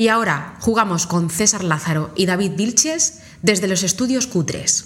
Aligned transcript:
Y 0.00 0.06
ahora 0.06 0.54
jugamos 0.60 1.08
con 1.08 1.28
César 1.28 1.64
Lázaro 1.64 2.12
y 2.14 2.26
David 2.26 2.52
Vilches 2.54 3.20
desde 3.42 3.66
los 3.66 3.82
estudios 3.82 4.32
Q3. 4.32 4.84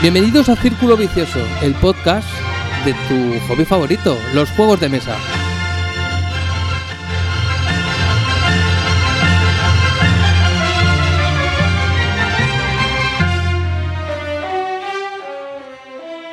Bienvenidos 0.00 0.48
a 0.48 0.56
Círculo 0.56 0.96
Vicioso, 0.96 1.40
el 1.60 1.74
podcast 1.74 2.43
de 2.84 2.92
tu 3.08 3.46
hobby 3.48 3.64
favorito, 3.64 4.18
los 4.34 4.50
juegos 4.50 4.78
de 4.80 4.88
mesa. 4.90 5.16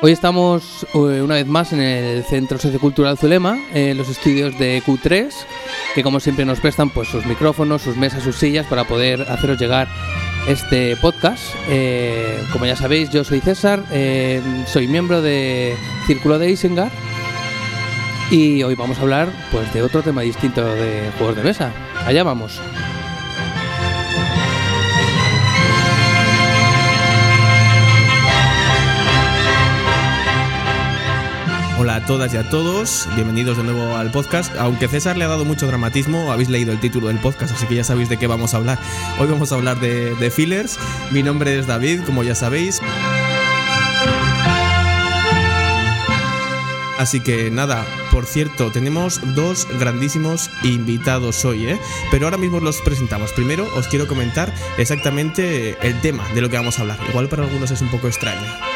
Hoy 0.02 0.10
estamos 0.10 0.84
eh, 0.94 1.22
una 1.22 1.36
vez 1.36 1.46
más 1.46 1.72
en 1.72 1.80
el 1.80 2.24
Centro 2.24 2.58
Sociocultural 2.58 3.16
Zulema, 3.16 3.56
en 3.72 3.96
los 3.96 4.08
estudios 4.08 4.58
de 4.58 4.82
Q3, 4.84 5.32
que 5.94 6.02
como 6.02 6.20
siempre 6.20 6.44
nos 6.44 6.60
prestan 6.60 6.90
pues 6.90 7.08
sus 7.08 7.24
micrófonos, 7.24 7.82
sus 7.82 7.96
mesas, 7.96 8.24
sus 8.24 8.36
sillas 8.36 8.66
para 8.66 8.84
poder 8.84 9.22
haceros 9.22 9.58
llegar 9.58 9.88
este 10.46 10.96
podcast. 10.96 11.54
Eh, 11.68 12.42
como 12.52 12.66
ya 12.66 12.76
sabéis, 12.76 13.10
yo 13.10 13.24
soy 13.24 13.40
César, 13.40 13.82
eh, 13.90 14.40
soy 14.66 14.88
miembro 14.88 15.22
de 15.22 15.76
Círculo 16.06 16.38
de 16.38 16.50
Isengar 16.50 16.90
y 18.30 18.62
hoy 18.62 18.74
vamos 18.74 18.98
a 18.98 19.02
hablar 19.02 19.28
pues 19.50 19.72
de 19.74 19.82
otro 19.82 20.02
tema 20.02 20.22
distinto 20.22 20.64
de 20.64 21.10
juegos 21.18 21.36
de 21.36 21.42
mesa. 21.42 21.72
Allá 22.06 22.24
vamos. 22.24 22.60
Hola 31.82 31.96
a 31.96 32.06
todas 32.06 32.32
y 32.32 32.36
a 32.36 32.48
todos, 32.48 33.08
bienvenidos 33.16 33.56
de 33.56 33.64
nuevo 33.64 33.96
al 33.96 34.12
podcast. 34.12 34.54
Aunque 34.56 34.86
César 34.86 35.16
le 35.16 35.24
ha 35.24 35.26
dado 35.28 35.44
mucho 35.44 35.66
dramatismo, 35.66 36.30
habéis 36.30 36.48
leído 36.48 36.70
el 36.70 36.78
título 36.78 37.08
del 37.08 37.18
podcast, 37.18 37.52
así 37.52 37.66
que 37.66 37.74
ya 37.74 37.82
sabéis 37.82 38.08
de 38.08 38.18
qué 38.18 38.28
vamos 38.28 38.54
a 38.54 38.58
hablar. 38.58 38.78
Hoy 39.18 39.26
vamos 39.26 39.50
a 39.50 39.56
hablar 39.56 39.80
de, 39.80 40.14
de 40.14 40.30
fillers. 40.30 40.78
Mi 41.10 41.24
nombre 41.24 41.58
es 41.58 41.66
David, 41.66 42.02
como 42.04 42.22
ya 42.22 42.36
sabéis. 42.36 42.80
Así 47.00 47.18
que 47.18 47.50
nada, 47.50 47.84
por 48.12 48.26
cierto, 48.26 48.70
tenemos 48.70 49.20
dos 49.34 49.66
grandísimos 49.80 50.50
invitados 50.62 51.44
hoy, 51.44 51.66
¿eh? 51.66 51.80
Pero 52.12 52.26
ahora 52.26 52.36
mismo 52.36 52.60
los 52.60 52.80
presentamos. 52.82 53.32
Primero 53.32 53.68
os 53.74 53.88
quiero 53.88 54.06
comentar 54.06 54.54
exactamente 54.78 55.76
el 55.84 56.00
tema 56.00 56.22
de 56.32 56.42
lo 56.42 56.48
que 56.48 56.58
vamos 56.58 56.78
a 56.78 56.82
hablar. 56.82 57.00
Igual 57.08 57.28
para 57.28 57.42
algunos 57.42 57.72
es 57.72 57.82
un 57.82 57.88
poco 57.88 58.06
extraño. 58.06 58.71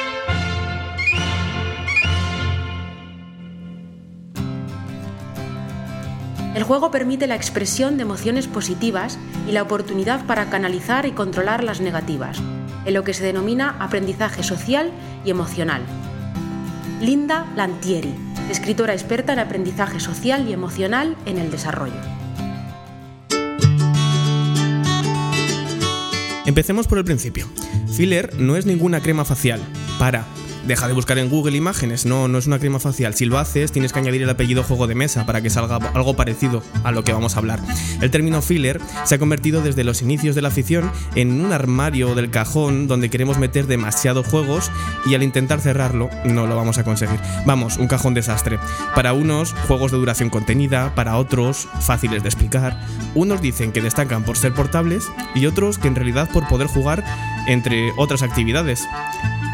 El 6.56 6.62
juego 6.62 6.90
permite 6.90 7.26
la 7.26 7.34
expresión 7.34 7.98
de 7.98 8.04
emociones 8.04 8.46
positivas 8.46 9.18
y 9.46 9.52
la 9.52 9.62
oportunidad 9.62 10.24
para 10.24 10.48
canalizar 10.48 11.04
y 11.04 11.12
controlar 11.12 11.62
las 11.62 11.82
negativas, 11.82 12.38
en 12.86 12.94
lo 12.94 13.04
que 13.04 13.12
se 13.12 13.22
denomina 13.22 13.76
aprendizaje 13.78 14.42
social 14.42 14.90
y 15.22 15.28
emocional. 15.28 15.82
Linda 17.02 17.44
Lantieri, 17.56 18.14
escritora 18.50 18.94
experta 18.94 19.34
en 19.34 19.40
aprendizaje 19.40 20.00
social 20.00 20.48
y 20.48 20.54
emocional 20.54 21.14
en 21.26 21.36
el 21.36 21.50
desarrollo. 21.50 22.00
Empecemos 26.46 26.86
por 26.86 26.96
el 26.96 27.04
principio. 27.04 27.46
Filler 27.94 28.40
no 28.40 28.56
es 28.56 28.64
ninguna 28.64 29.02
crema 29.02 29.26
facial. 29.26 29.60
Para, 29.98 30.24
Deja 30.66 30.88
de 30.88 30.94
buscar 30.94 31.16
en 31.18 31.30
Google 31.30 31.56
imágenes, 31.56 32.06
no, 32.06 32.26
no 32.26 32.38
es 32.38 32.48
una 32.48 32.58
crema 32.58 32.80
facial. 32.80 33.14
Si 33.14 33.24
lo 33.24 33.38
haces, 33.38 33.70
tienes 33.70 33.92
que 33.92 34.00
añadir 34.00 34.22
el 34.22 34.30
apellido 34.30 34.64
juego 34.64 34.88
de 34.88 34.96
mesa 34.96 35.24
para 35.24 35.40
que 35.40 35.48
salga 35.48 35.76
algo 35.76 36.16
parecido 36.16 36.60
a 36.82 36.90
lo 36.90 37.04
que 37.04 37.12
vamos 37.12 37.36
a 37.36 37.38
hablar. 37.38 37.60
El 38.00 38.10
término 38.10 38.42
filler 38.42 38.80
se 39.04 39.14
ha 39.14 39.18
convertido 39.20 39.62
desde 39.62 39.84
los 39.84 40.02
inicios 40.02 40.34
de 40.34 40.42
la 40.42 40.48
afición 40.48 40.90
en 41.14 41.40
un 41.40 41.52
armario 41.52 42.16
del 42.16 42.30
cajón 42.30 42.88
donde 42.88 43.10
queremos 43.10 43.38
meter 43.38 43.68
demasiados 43.68 44.26
juegos 44.26 44.72
y 45.06 45.14
al 45.14 45.22
intentar 45.22 45.60
cerrarlo 45.60 46.10
no 46.24 46.48
lo 46.48 46.56
vamos 46.56 46.78
a 46.78 46.84
conseguir. 46.84 47.20
Vamos, 47.46 47.76
un 47.76 47.86
cajón 47.86 48.14
desastre. 48.14 48.58
Para 48.96 49.12
unos, 49.12 49.52
juegos 49.68 49.92
de 49.92 49.98
duración 49.98 50.30
contenida, 50.30 50.96
para 50.96 51.16
otros, 51.16 51.68
fáciles 51.80 52.24
de 52.24 52.28
explicar. 52.28 52.84
Unos 53.14 53.40
dicen 53.40 53.70
que 53.70 53.82
destacan 53.82 54.24
por 54.24 54.36
ser 54.36 54.52
portables 54.52 55.04
y 55.36 55.46
otros 55.46 55.78
que 55.78 55.86
en 55.86 55.94
realidad 55.94 56.28
por 56.32 56.48
poder 56.48 56.66
jugar 56.66 57.04
entre 57.46 57.92
otras 57.96 58.22
actividades. 58.22 58.84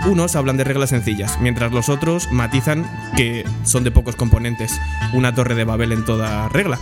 Unos 0.04 0.34
hablan 0.34 0.56
de 0.56 0.64
reglas 0.64 0.90
mientras 1.40 1.72
los 1.72 1.88
otros 1.88 2.30
matizan 2.30 2.86
que 3.16 3.44
son 3.64 3.84
de 3.84 3.90
pocos 3.90 4.16
componentes, 4.16 4.78
una 5.12 5.34
torre 5.34 5.54
de 5.54 5.64
Babel 5.64 5.92
en 5.92 6.04
toda 6.04 6.48
regla. 6.48 6.78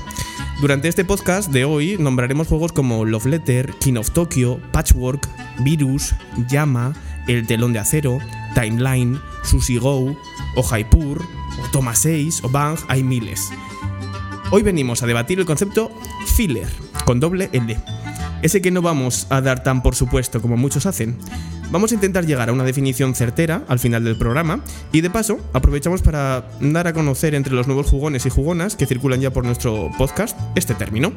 Durante 0.60 0.88
este 0.88 1.04
podcast 1.04 1.50
de 1.50 1.64
hoy 1.64 1.96
nombraremos 1.98 2.48
juegos 2.48 2.72
como 2.72 3.04
Love 3.04 3.26
Letter, 3.26 3.72
King 3.80 3.94
of 3.94 4.10
Tokyo, 4.10 4.60
Patchwork, 4.72 5.26
Virus, 5.60 6.14
Llama, 6.48 6.92
El 7.26 7.46
Telón 7.46 7.72
de 7.72 7.78
Acero, 7.78 8.18
Timeline, 8.54 9.18
Sushi 9.42 9.78
Go, 9.78 10.14
o 10.54 10.62
Jaipur, 10.62 11.22
o 11.22 11.70
Toma 11.70 11.94
6, 11.94 12.44
o 12.44 12.50
Bang, 12.50 12.78
hay 12.88 13.02
miles. 13.02 13.50
Hoy 14.50 14.62
venimos 14.62 15.02
a 15.02 15.06
debatir 15.06 15.38
el 15.38 15.46
concepto 15.46 15.90
filler, 16.26 16.68
con 17.06 17.20
doble 17.20 17.48
L. 17.52 17.78
Ese 18.42 18.60
que 18.60 18.70
no 18.70 18.82
vamos 18.82 19.26
a 19.30 19.40
dar 19.40 19.62
tan 19.62 19.82
por 19.82 19.94
supuesto 19.94 20.42
como 20.42 20.56
muchos 20.56 20.84
hacen. 20.84 21.16
Vamos 21.70 21.92
a 21.92 21.94
intentar 21.94 22.26
llegar 22.26 22.48
a 22.48 22.52
una 22.52 22.64
definición 22.64 23.14
certera 23.14 23.62
al 23.68 23.78
final 23.78 24.02
del 24.02 24.16
programa 24.16 24.60
y 24.90 25.02
de 25.02 25.10
paso 25.10 25.38
aprovechamos 25.52 26.02
para 26.02 26.50
dar 26.60 26.88
a 26.88 26.92
conocer 26.92 27.36
entre 27.36 27.54
los 27.54 27.68
nuevos 27.68 27.86
jugones 27.86 28.26
y 28.26 28.30
jugonas 28.30 28.74
que 28.74 28.86
circulan 28.86 29.20
ya 29.20 29.30
por 29.30 29.44
nuestro 29.44 29.88
podcast 29.96 30.36
este 30.56 30.74
término. 30.74 31.12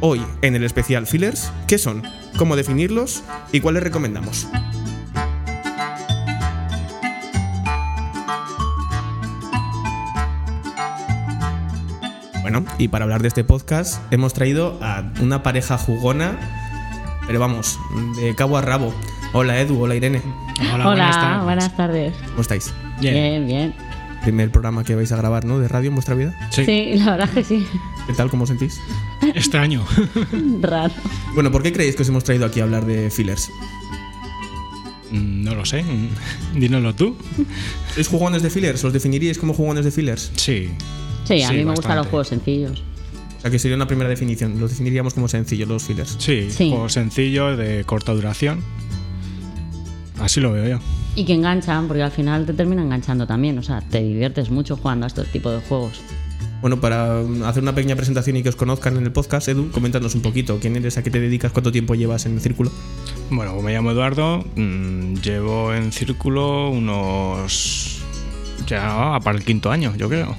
Hoy, 0.00 0.22
en 0.40 0.56
el 0.56 0.64
especial 0.64 1.06
fillers, 1.06 1.52
¿qué 1.66 1.76
son? 1.76 2.02
¿Cómo 2.38 2.56
definirlos? 2.56 3.22
¿Y 3.52 3.60
cuáles 3.60 3.82
recomendamos? 3.82 4.48
Bueno, 12.40 12.64
y 12.78 12.88
para 12.88 13.04
hablar 13.04 13.20
de 13.20 13.28
este 13.28 13.44
podcast 13.44 14.00
hemos 14.10 14.32
traído 14.32 14.78
a 14.82 15.12
una 15.20 15.42
pareja 15.42 15.76
jugona, 15.76 16.38
pero 17.26 17.38
vamos, 17.38 17.78
de 18.16 18.34
cabo 18.34 18.56
a 18.56 18.62
rabo. 18.62 18.94
Hola 19.32 19.60
Edu, 19.60 19.80
hola 19.80 19.94
Irene. 19.94 20.20
Hola, 20.74 20.84
buenas, 20.86 21.14
tardes. 21.16 21.44
buenas 21.44 21.76
tardes. 21.76 22.14
¿Cómo 22.28 22.42
estáis? 22.42 22.72
Bien, 23.00 23.46
bien. 23.46 23.74
Primer 24.22 24.50
programa 24.50 24.84
que 24.84 24.94
vais 24.94 25.10
a 25.10 25.16
grabar, 25.16 25.44
¿no? 25.44 25.58
De 25.58 25.68
radio 25.68 25.88
en 25.88 25.94
vuestra 25.94 26.14
vida. 26.14 26.34
Sí, 26.50 26.92
la 26.96 27.12
verdad 27.16 27.30
que 27.30 27.42
sí. 27.42 27.66
¿Qué 28.06 28.12
tal? 28.12 28.30
¿Cómo 28.30 28.44
os 28.44 28.48
sentís? 28.50 28.78
Extraño. 29.34 29.84
Raro. 30.60 30.92
Bueno, 31.34 31.50
¿por 31.50 31.62
qué 31.62 31.72
creéis 31.72 31.96
que 31.96 32.02
os 32.02 32.08
hemos 32.08 32.24
traído 32.24 32.46
aquí 32.46 32.60
a 32.60 32.64
hablar 32.64 32.84
de 32.84 33.10
fillers? 33.10 33.50
Mm, 35.10 35.44
No 35.44 35.54
lo 35.54 35.64
sé. 35.64 35.84
Dínoslo 36.54 36.94
tú. 36.94 37.16
¿Sois 37.94 38.06
jugones 38.06 38.42
de 38.42 38.50
fillers? 38.50 38.84
¿Os 38.84 38.92
definiríais 38.92 39.38
como 39.38 39.54
jugones 39.54 39.84
de 39.84 39.90
fillers? 39.90 40.30
Sí. 40.36 40.70
Sí, 41.24 41.42
a 41.42 41.48
Sí, 41.48 41.54
mí 41.56 41.64
me 41.64 41.74
gustan 41.74 41.96
los 41.96 42.06
juegos 42.06 42.28
sencillos. 42.28 42.82
O 43.38 43.40
sea, 43.42 43.50
que 43.50 43.58
sería 43.58 43.76
una 43.76 43.88
primera 43.88 44.08
definición. 44.08 44.60
Los 44.60 44.70
definiríamos 44.70 45.14
como 45.14 45.26
sencillos 45.26 45.68
los 45.68 45.82
fillers. 45.82 46.16
Sí, 46.20 46.48
Sí. 46.50 46.68
juego 46.70 46.88
sencillo, 46.88 47.56
de 47.56 47.82
corta 47.84 48.12
duración. 48.12 48.60
Así 50.22 50.40
lo 50.40 50.52
veo 50.52 50.66
yo. 50.68 50.78
Y 51.14 51.24
que 51.24 51.34
enganchan, 51.34 51.88
porque 51.88 52.02
al 52.02 52.10
final 52.10 52.46
te 52.46 52.52
termina 52.54 52.82
enganchando 52.82 53.26
también. 53.26 53.58
O 53.58 53.62
sea, 53.62 53.80
te 53.82 54.02
diviertes 54.02 54.50
mucho 54.50 54.76
jugando 54.76 55.04
a 55.04 55.08
estos 55.08 55.26
tipos 55.28 55.52
de 55.52 55.60
juegos. 55.68 56.00
Bueno, 56.60 56.80
para 56.80 57.18
hacer 57.46 57.62
una 57.62 57.74
pequeña 57.74 57.96
presentación 57.96 58.36
y 58.36 58.42
que 58.44 58.48
os 58.48 58.54
conozcan 58.56 58.96
en 58.96 59.02
el 59.02 59.10
podcast, 59.12 59.48
Edu, 59.48 59.70
coméntanos 59.72 60.14
un 60.14 60.22
poquito. 60.22 60.58
¿Quién 60.60 60.76
eres? 60.76 60.96
¿A 60.96 61.02
qué 61.02 61.10
te 61.10 61.18
dedicas? 61.18 61.50
¿Cuánto 61.50 61.72
tiempo 61.72 61.96
llevas 61.96 62.24
en 62.26 62.34
el 62.34 62.40
círculo? 62.40 62.70
Bueno, 63.30 63.60
me 63.60 63.72
llamo 63.72 63.90
Eduardo. 63.90 64.44
mm, 64.54 65.14
llevo 65.16 65.74
en 65.74 65.90
círculo 65.90 66.70
unos. 66.70 68.00
Ya 68.68 69.18
para 69.24 69.36
el 69.36 69.44
quinto 69.44 69.72
año, 69.72 69.92
yo 69.96 70.08
creo. 70.08 70.36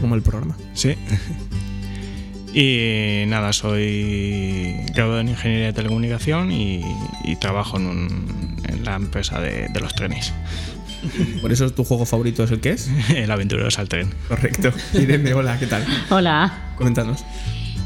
Como 0.00 0.14
el 0.14 0.22
programa. 0.22 0.54
Sí. 0.74 0.94
Y 2.54 3.24
nada, 3.28 3.52
soy 3.52 4.74
graduado 4.94 5.20
en 5.20 5.28
Ingeniería 5.28 5.66
de 5.66 5.72
Telecomunicación 5.74 6.50
y, 6.50 6.82
y 7.24 7.36
trabajo 7.36 7.76
en, 7.76 7.86
un- 7.86 8.56
en 8.68 8.84
la 8.84 8.96
empresa 8.96 9.40
de, 9.40 9.68
de 9.68 9.80
los 9.80 9.94
trenes. 9.94 10.32
Por 11.42 11.52
eso 11.52 11.70
tu 11.70 11.84
juego 11.84 12.04
favorito 12.04 12.44
es 12.44 12.50
el 12.50 12.60
que 12.60 12.70
es. 12.70 12.90
El 13.14 13.30
aventureros 13.30 13.78
al 13.78 13.88
tren. 13.88 14.12
Correcto. 14.28 14.72
Irene, 14.94 15.34
hola, 15.34 15.58
¿qué 15.58 15.66
tal? 15.66 15.84
Hola. 16.10 16.72
Coméntanos. 16.76 17.24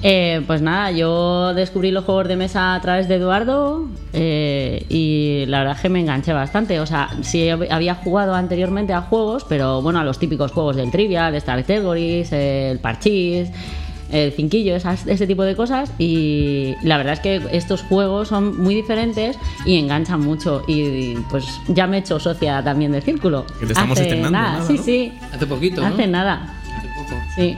Eh, 0.05 0.43
pues 0.49 0.61
nada, 0.63 0.91
yo 0.91 1.55
descubrí 1.55 1.93
los 1.93 2.05
juegos 2.05 2.27
de 2.27 2.35
mesa 2.35 2.75
a 2.75 2.81
través 2.81 3.07
de 3.07 3.15
Eduardo 3.15 3.87
eh, 4.13 4.85
y 4.89 5.45
la 5.47 5.61
verdad 5.61 5.77
es 5.77 5.83
que 5.83 5.89
me 5.89 6.01
enganché 6.01 6.33
bastante. 6.33 6.81
O 6.81 6.87
sea, 6.87 7.11
sí 7.23 7.49
había 7.49 7.95
jugado 7.95 8.35
anteriormente 8.35 8.93
a 8.93 9.03
juegos, 9.03 9.47
pero 9.49 9.81
bueno, 9.81 10.01
a 10.01 10.05
los 10.05 10.19
típicos 10.19 10.51
juegos 10.51 10.75
del 10.75 10.91
Trivial, 10.91 11.37
Star 11.37 11.61
Categories, 11.61 12.33
el 12.33 12.81
Parchís, 12.81 13.51
el 14.13 14.33
Cinquillo, 14.33 14.77
esas- 14.77 15.07
ese 15.07 15.27
tipo 15.27 15.43
de 15.43 15.57
cosas. 15.57 15.91
Y 15.99 16.75
la 16.83 16.97
verdad 16.99 17.15
es 17.15 17.21
que 17.21 17.43
estos 17.53 17.83
juegos 17.83 18.29
son 18.29 18.61
muy 18.63 18.75
diferentes 18.75 19.37
y 19.67 19.79
enganchan 19.79 20.21
mucho. 20.21 20.63
Y 20.69 21.15
pues 21.31 21.45
ya 21.69 21.87
me 21.87 21.97
he 21.97 22.01
hecho 22.01 22.21
socia 22.21 22.63
también 22.63 22.93
de 22.93 23.01
Círculo. 23.01 23.45
Que 23.59 23.67
te 23.67 23.73
estamos 23.73 23.99
Hace 23.99 24.17
nada, 24.17 24.31
nada, 24.31 24.67
sí, 24.67 24.75
¿no? 24.77 24.83
sí. 24.83 25.13
Hace 25.33 25.47
poquito, 25.47 25.81
¿no? 25.81 25.87
Hace 25.89 26.07
nada, 26.07 26.55
Hace 26.79 26.89
poco. 26.89 27.21
sí. 27.35 27.57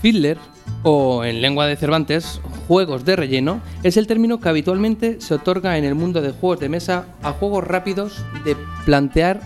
Filler, 0.00 0.38
o 0.82 1.24
en 1.24 1.42
lengua 1.42 1.66
de 1.66 1.76
Cervantes, 1.76 2.40
juegos 2.68 3.04
de 3.04 3.16
relleno, 3.16 3.60
es 3.82 3.96
el 3.96 4.06
término 4.06 4.40
que 4.40 4.48
habitualmente 4.48 5.20
se 5.20 5.34
otorga 5.34 5.76
en 5.76 5.84
el 5.84 5.94
mundo 5.94 6.22
de 6.22 6.32
juegos 6.32 6.60
de 6.60 6.68
mesa 6.68 7.06
a 7.22 7.32
juegos 7.32 7.64
rápidos 7.64 8.24
de 8.44 8.56
plantear 8.84 9.40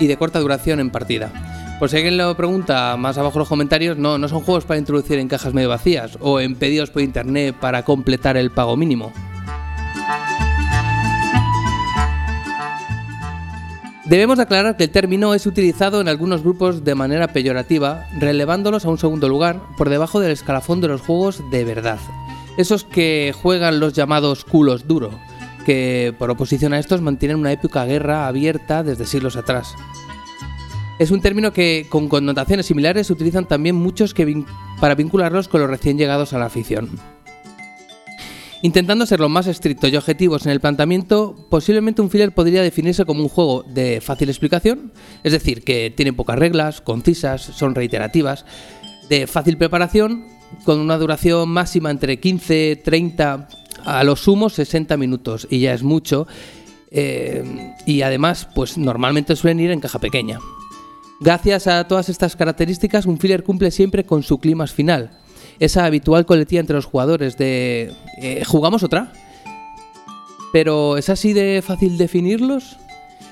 y 0.00 0.06
de 0.06 0.16
corta 0.16 0.40
duración 0.40 0.80
en 0.80 0.90
partida. 0.90 1.30
Por 1.78 1.90
si 1.90 1.96
alguien 1.96 2.16
lo 2.16 2.36
pregunta 2.36 2.96
más 2.96 3.18
abajo 3.18 3.38
en 3.38 3.40
los 3.40 3.48
comentarios, 3.48 3.98
no, 3.98 4.16
no 4.16 4.28
son 4.28 4.42
juegos 4.42 4.64
para 4.64 4.78
introducir 4.78 5.18
en 5.18 5.28
cajas 5.28 5.54
medio 5.54 5.68
vacías 5.68 6.18
o 6.20 6.38
en 6.38 6.54
pedidos 6.54 6.90
por 6.90 7.02
internet 7.02 7.56
para 7.60 7.84
completar 7.84 8.36
el 8.36 8.50
pago 8.50 8.76
mínimo. 8.76 9.12
Debemos 14.06 14.38
aclarar 14.38 14.76
que 14.76 14.84
el 14.84 14.90
término 14.90 15.32
es 15.32 15.46
utilizado 15.46 16.02
en 16.02 16.08
algunos 16.08 16.42
grupos 16.42 16.84
de 16.84 16.94
manera 16.94 17.28
peyorativa, 17.28 18.06
relevándolos 18.18 18.84
a 18.84 18.90
un 18.90 18.98
segundo 18.98 19.30
lugar, 19.30 19.62
por 19.78 19.88
debajo 19.88 20.20
del 20.20 20.30
escalafón 20.30 20.82
de 20.82 20.88
los 20.88 21.00
juegos 21.00 21.42
de 21.50 21.64
verdad. 21.64 21.98
Esos 22.58 22.84
que 22.84 23.32
juegan 23.34 23.80
los 23.80 23.94
llamados 23.94 24.44
culos 24.44 24.86
duro, 24.86 25.10
que 25.64 26.14
por 26.18 26.30
oposición 26.30 26.74
a 26.74 26.78
estos 26.78 27.00
mantienen 27.00 27.38
una 27.38 27.52
épica 27.52 27.86
guerra 27.86 28.26
abierta 28.26 28.82
desde 28.82 29.06
siglos 29.06 29.36
atrás. 29.36 29.74
Es 30.98 31.10
un 31.10 31.22
término 31.22 31.54
que, 31.54 31.86
con 31.88 32.08
connotaciones 32.10 32.66
similares, 32.66 33.10
utilizan 33.10 33.46
también 33.46 33.74
muchos 33.74 34.12
que 34.12 34.44
para 34.80 34.94
vincularlos 34.94 35.48
con 35.48 35.62
los 35.62 35.70
recién 35.70 35.96
llegados 35.96 36.34
a 36.34 36.38
la 36.38 36.44
afición. 36.44 36.90
Intentando 38.64 39.04
ser 39.04 39.20
lo 39.20 39.28
más 39.28 39.46
estrictos 39.46 39.92
y 39.92 39.96
objetivos 39.96 40.46
en 40.46 40.52
el 40.52 40.58
planteamiento, 40.58 41.36
posiblemente 41.50 42.00
un 42.00 42.08
filler 42.08 42.32
podría 42.32 42.62
definirse 42.62 43.04
como 43.04 43.20
un 43.20 43.28
juego 43.28 43.62
de 43.62 44.00
fácil 44.00 44.30
explicación, 44.30 44.90
es 45.22 45.32
decir, 45.32 45.62
que 45.64 45.92
tiene 45.94 46.14
pocas 46.14 46.38
reglas, 46.38 46.80
concisas, 46.80 47.42
son 47.42 47.74
reiterativas, 47.74 48.46
de 49.10 49.26
fácil 49.26 49.58
preparación, 49.58 50.24
con 50.64 50.80
una 50.80 50.96
duración 50.96 51.50
máxima 51.50 51.90
entre 51.90 52.18
15, 52.18 52.80
30, 52.82 53.48
a 53.84 54.02
lo 54.02 54.16
sumo 54.16 54.48
60 54.48 54.96
minutos, 54.96 55.46
y 55.50 55.60
ya 55.60 55.74
es 55.74 55.82
mucho, 55.82 56.26
eh, 56.90 57.74
y 57.84 58.00
además, 58.00 58.48
pues 58.54 58.78
normalmente 58.78 59.36
suelen 59.36 59.60
ir 59.60 59.72
en 59.72 59.80
caja 59.80 59.98
pequeña. 59.98 60.38
Gracias 61.20 61.66
a 61.66 61.86
todas 61.86 62.08
estas 62.08 62.34
características, 62.34 63.04
un 63.04 63.18
filler 63.18 63.44
cumple 63.44 63.70
siempre 63.70 64.04
con 64.04 64.22
su 64.22 64.38
clímax 64.38 64.72
final. 64.72 65.10
Esa 65.58 65.84
habitual 65.84 66.26
coletilla 66.26 66.60
entre 66.60 66.76
los 66.76 66.84
jugadores 66.84 67.36
de 67.36 67.92
eh, 68.20 68.42
¿jugamos 68.44 68.82
otra? 68.82 69.12
Pero 70.52 70.96
¿es 70.96 71.08
así 71.08 71.32
de 71.32 71.62
fácil 71.62 71.98
definirlos? 71.98 72.76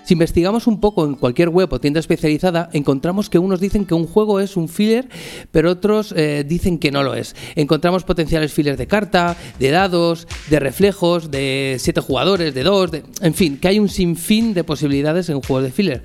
Si 0.05 0.15
investigamos 0.15 0.67
un 0.67 0.81
poco 0.81 1.05
en 1.05 1.15
cualquier 1.15 1.49
web 1.49 1.73
o 1.73 1.81
tienda 1.81 2.01
especializada, 2.01 2.69
encontramos 2.73 3.31
que 3.31 3.39
unos 3.39 3.61
dicen 3.61 3.87
que 3.87 3.95
un 3.95 4.07
juego 4.09 4.41
es 4.41 4.57
un 4.57 4.69
filler, 4.69 5.09
pero 5.53 5.71
otros 5.71 6.13
eh, 6.17 6.45
dicen 6.47 6.79
que 6.79 6.91
no 6.91 7.05
lo 7.05 7.15
es. 7.15 7.37
Encontramos 7.55 8.03
potenciales 8.03 8.53
fillers 8.53 8.79
de 8.79 8.89
carta, 8.89 9.37
de 9.61 9.71
dados, 9.71 10.27
de 10.51 10.59
reflejos, 10.59 11.31
de 11.31 11.77
7 11.79 12.01
jugadores, 12.01 12.53
de 12.53 12.65
2, 12.65 12.91
de... 12.91 13.05
en 13.21 13.35
fin, 13.35 13.59
que 13.59 13.69
hay 13.69 13.79
un 13.79 13.89
sinfín 13.89 14.55
de 14.55 14.65
posibilidades 14.65 15.29
en 15.29 15.41
juegos 15.41 15.65
de 15.65 15.71
filler. 15.71 16.03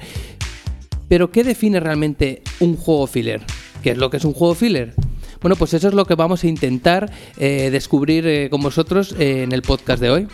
Pero 1.10 1.32
¿qué 1.32 1.44
define 1.44 1.80
realmente 1.80 2.44
un 2.60 2.76
juego 2.76 3.08
filler? 3.08 3.42
¿Qué 3.82 3.92
es 3.92 3.98
lo 3.98 4.12
que 4.12 4.18
es 4.18 4.26
un 4.26 4.34
juego 4.34 4.54
filler? 4.54 4.94
Bueno, 5.42 5.56
pues 5.56 5.74
eso 5.74 5.88
es 5.88 5.94
lo 5.94 6.06
que 6.06 6.16
vamos 6.16 6.44
a 6.44 6.48
intentar 6.48 7.12
eh, 7.38 7.70
descubrir 7.72 8.28
eh, 8.28 8.50
con 8.50 8.62
vosotros 8.62 9.16
eh, 9.20 9.44
en 9.44 9.52
el 9.52 9.62
podcast 9.62 10.02
de 10.02 10.10
hoy. 10.10 10.28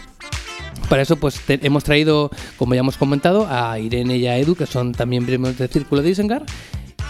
Para 0.90 1.02
eso, 1.02 1.16
pues 1.16 1.42
hemos 1.48 1.84
traído, 1.84 2.30
como 2.58 2.76
ya 2.76 2.82
hemos 2.82 2.98
comentado, 2.98 3.48
a 3.50 3.80
Irene 3.80 4.18
y 4.18 4.28
a 4.28 4.38
Edu, 4.38 4.56
que 4.56 4.66
son 4.66 4.92
también 4.92 5.26
miembros 5.26 5.58
del 5.58 5.70
Círculo 5.70 6.02
de 6.02 6.10
Isengar. 6.10 6.44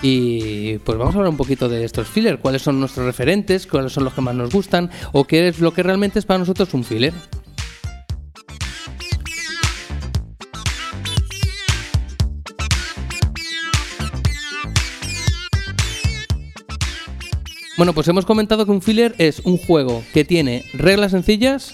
Y 0.02 0.78
pues 0.80 0.98
vamos 0.98 1.16
a 1.16 1.18
hablar 1.18 1.32
un 1.32 1.38
poquito 1.38 1.70
de 1.70 1.86
estos 1.86 2.08
fillers, 2.08 2.40
cuáles 2.40 2.62
son 2.62 2.80
nuestros 2.80 3.06
referentes, 3.06 3.66
cuáles 3.66 3.94
son 3.94 4.04
los 4.04 4.14
que 4.14 4.22
más 4.22 4.36
nos 4.36 4.52
gustan, 4.52 4.90
o 5.14 5.26
qué 5.26 5.48
es 5.48 5.60
lo 5.60 5.74
que 5.74 5.82
realmente 5.82 6.20
es 6.20 6.26
para 6.26 6.40
nosotros 6.40 6.74
un 6.74 6.84
filler. 6.84 7.14
Bueno, 17.84 17.92
pues 17.92 18.08
hemos 18.08 18.26
comentado 18.26 18.66
que 18.66 18.72
un 18.72 18.82
filler 18.82 19.14
es 19.18 19.42
un 19.44 19.58
juego 19.58 20.06
que 20.14 20.24
tiene 20.24 20.64
reglas 20.74 21.12
sencillas, 21.12 21.74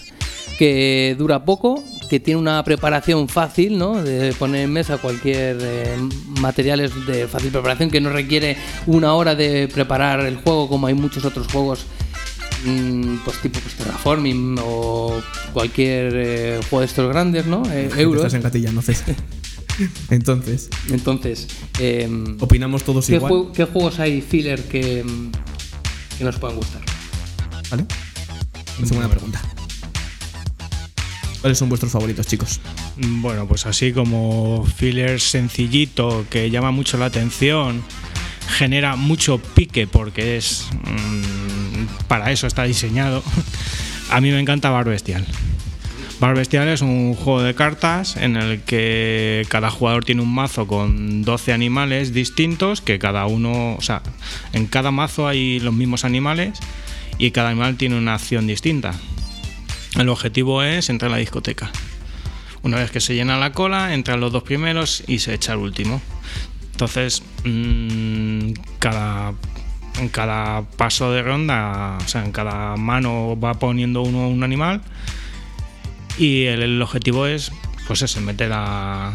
que 0.58 1.14
dura 1.16 1.44
poco, 1.44 1.84
que 2.08 2.18
tiene 2.18 2.40
una 2.40 2.64
preparación 2.64 3.28
fácil, 3.28 3.78
¿no? 3.78 4.02
De 4.02 4.32
poner 4.32 4.62
en 4.62 4.72
mesa 4.72 4.98
cualquier 4.98 5.58
eh, 5.60 5.94
materiales 6.40 6.90
de 7.06 7.28
fácil 7.28 7.52
preparación, 7.52 7.92
que 7.92 8.00
no 8.00 8.10
requiere 8.10 8.56
una 8.88 9.14
hora 9.14 9.36
de 9.36 9.68
preparar 9.68 10.26
el 10.26 10.34
juego 10.38 10.68
como 10.68 10.88
hay 10.88 10.94
muchos 10.94 11.24
otros 11.24 11.46
juegos, 11.46 11.84
mm, 12.64 13.18
pues 13.24 13.40
tipo 13.40 13.60
pues, 13.60 13.76
Terraforming 13.76 14.56
o 14.64 15.20
cualquier 15.52 16.12
eh, 16.16 16.60
juego 16.68 16.80
de 16.80 16.86
estos 16.86 17.08
grandes, 17.08 17.46
¿no? 17.46 17.62
Eh, 17.70 17.88
euros. 17.98 18.22
Estás 18.24 18.34
en 18.34 18.42
castellano, 18.42 18.82
César. 18.82 19.14
Entonces, 20.10 20.70
Entonces, 20.90 21.46
em, 21.78 22.36
opinamos 22.40 22.82
todos 22.82 23.06
¿qué, 23.06 23.14
igual. 23.14 23.32
jue- 23.32 23.52
qué 23.52 23.64
juegos 23.64 24.00
hay 24.00 24.20
filler 24.20 24.64
que, 24.64 25.04
mm, 25.04 25.30
que 26.20 26.24
nos 26.26 26.38
puedan 26.38 26.58
gustar? 26.58 26.82
¿Vale? 27.70 27.86
Esa 28.74 28.82
es 28.82 28.90
buena 28.90 29.08
pregunta. 29.08 29.40
¿Cuáles 31.40 31.56
son 31.56 31.70
vuestros 31.70 31.90
favoritos, 31.90 32.26
chicos? 32.26 32.60
Bueno, 32.98 33.48
pues 33.48 33.64
así 33.64 33.94
como 33.94 34.66
filler 34.66 35.18
sencillito 35.18 36.26
que 36.28 36.50
llama 36.50 36.72
mucho 36.72 36.98
la 36.98 37.06
atención, 37.06 37.82
genera 38.48 38.96
mucho 38.96 39.38
pique 39.38 39.86
porque 39.86 40.36
es 40.36 40.66
mm, 40.84 42.04
para 42.06 42.30
eso 42.30 42.46
está 42.46 42.64
diseñado. 42.64 43.22
A 44.10 44.20
mí 44.20 44.30
me 44.30 44.40
encanta 44.40 44.68
Bar 44.68 44.84
Bestial. 44.84 45.24
Bar 46.20 46.34
Bestial 46.34 46.68
es 46.68 46.82
un 46.82 47.14
juego 47.14 47.40
de 47.40 47.54
cartas 47.54 48.18
en 48.18 48.36
el 48.36 48.60
que 48.60 49.46
cada 49.48 49.70
jugador 49.70 50.04
tiene 50.04 50.20
un 50.20 50.34
mazo 50.34 50.66
con 50.66 51.22
12 51.22 51.54
animales 51.54 52.12
distintos, 52.12 52.82
que 52.82 52.98
cada 52.98 53.24
uno, 53.24 53.74
o 53.76 53.80
sea, 53.80 54.02
en 54.52 54.66
cada 54.66 54.90
mazo 54.90 55.26
hay 55.26 55.60
los 55.60 55.72
mismos 55.72 56.04
animales 56.04 56.58
y 57.16 57.30
cada 57.30 57.48
animal 57.48 57.78
tiene 57.78 57.96
una 57.96 58.16
acción 58.16 58.46
distinta. 58.46 58.92
El 59.98 60.10
objetivo 60.10 60.62
es 60.62 60.90
entrar 60.90 61.10
a 61.10 61.14
la 61.14 61.20
discoteca. 61.20 61.70
Una 62.62 62.76
vez 62.76 62.90
que 62.90 63.00
se 63.00 63.14
llena 63.14 63.38
la 63.38 63.52
cola, 63.52 63.94
entran 63.94 64.20
los 64.20 64.30
dos 64.30 64.42
primeros 64.42 65.02
y 65.06 65.20
se 65.20 65.32
echa 65.32 65.54
el 65.54 65.60
último. 65.60 66.02
Entonces, 66.72 67.22
mm, 67.44 68.50
cada, 68.78 69.32
en 69.98 70.08
cada 70.10 70.68
paso 70.76 71.12
de 71.12 71.22
ronda, 71.22 71.96
o 71.98 72.08
sea, 72.08 72.26
en 72.26 72.32
cada 72.32 72.76
mano 72.76 73.40
va 73.40 73.54
poniendo 73.54 74.02
uno 74.02 74.28
un 74.28 74.44
animal. 74.44 74.82
Y 76.18 76.44
el, 76.44 76.62
el 76.62 76.82
objetivo 76.82 77.26
es, 77.26 77.52
pues 77.86 78.02
eso, 78.02 78.20
meter 78.20 78.50
a. 78.52 79.12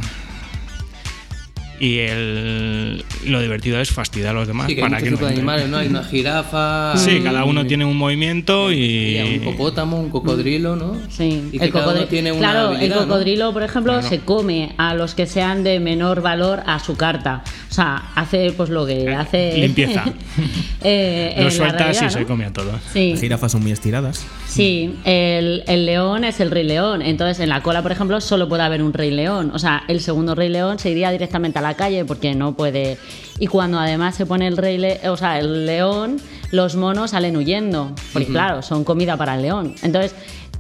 Y 1.78 1.98
el, 2.00 3.04
lo 3.26 3.42
divertido 3.42 3.82
es 3.82 3.92
fastidiar 3.92 4.30
a 4.30 4.40
los 4.40 4.48
demás 4.48 4.68
Sí, 4.68 4.76
que 4.76 4.82
hay 4.82 4.90
para 4.90 4.92
muchos 5.02 5.04
que 5.04 5.12
no 5.12 5.18
tipos 5.18 5.28
de 5.30 5.36
animales, 5.36 5.68
¿no? 5.68 5.78
Hay 5.78 5.88
una 5.90 6.06
jirafa. 6.06 6.94
Sí, 6.98 7.10
hay- 7.12 7.22
cada 7.22 7.44
uno 7.44 7.66
tiene 7.68 7.84
un 7.84 7.98
movimiento 7.98 8.72
y. 8.72 9.18
hay 9.18 9.28
un 9.28 9.44
hipopótamo, 9.44 10.00
un 10.00 10.10
cocodrilo, 10.10 10.78
¿no? 10.78 10.96
Sí, 11.10 11.50
Y 11.52 11.60
que 11.60 11.70
cada 11.72 11.92
uno 11.94 12.06
tiene 12.06 12.32
una 12.32 12.40
claro, 12.40 12.78
el 12.78 12.90
¿no? 12.90 13.00
cocodrilo, 13.00 13.52
por 13.52 13.64
ejemplo, 13.64 13.92
Claro. 13.92 14.08
se 14.08 14.22
come 14.22 14.74
a 14.78 14.94
los 14.94 15.16
que 15.16 15.26
sean 15.26 15.66
de 15.66 15.82
menor 15.82 16.22
valor 16.22 16.64
a 16.66 16.80
su 16.80 16.96
carta. 16.96 17.44
O 17.70 17.74
sea, 17.74 18.10
hace 18.16 18.54
pues 18.56 18.70
lo 18.70 18.86
que 18.86 19.04
Eh, 19.04 19.14
hace. 19.14 19.58
limpieza. 19.58 20.06
eh, 20.82 21.34
Lo 21.40 21.44
la 21.44 21.52
sueltas 21.52 22.02
y 22.02 22.10
se 22.10 22.24
come 22.26 22.46
a 22.46 22.54
todos. 22.54 22.80
Sí, 22.94 23.12
Las 23.12 23.20
jirafas 23.20 23.52
son 23.52 23.62
muy 23.64 23.74
estiradas. 23.74 24.26
Sí. 24.56 24.96
El, 25.04 25.64
el 25.68 25.86
león 25.86 26.24
es 26.24 26.40
el 26.40 26.52
rey 26.52 26.64
león. 26.64 27.02
Entonces, 27.02 27.40
en 27.40 27.50
la 27.50 27.62
cola, 27.62 27.82
por 27.82 27.92
ejemplo, 27.92 28.20
solo 28.22 28.48
puede 28.50 28.64
haber 28.64 28.82
un 28.82 28.94
rey 28.94 29.12
león. 29.12 29.52
O 29.54 29.60
sea, 29.60 29.84
el 29.88 30.00
segundo 30.02 30.34
rey 30.36 30.50
león 30.50 30.80
se 30.80 30.90
iría 30.90 31.12
directamente 31.12 31.60
a 31.60 31.62
la 31.62 31.74
calle 31.76 32.06
porque 32.06 32.34
no 32.36 32.56
puede. 32.56 32.98
Y 33.40 33.48
cuando 33.48 33.78
además 33.80 34.16
se 34.16 34.26
pone 34.26 34.48
el 34.48 34.58
rey, 34.58 34.78
le- 34.78 35.10
o 35.10 35.18
sea, 35.18 35.40
el 35.40 35.66
león, 35.66 36.18
los 36.52 36.76
monos 36.76 37.12
salen 37.12 37.36
huyendo. 37.38 37.94
Porque 38.14 38.28
claro, 38.30 38.62
son 38.62 38.84
comida 38.84 39.18
para 39.18 39.36
el 39.36 39.42
león. 39.42 39.76
Entonces, 39.84 40.16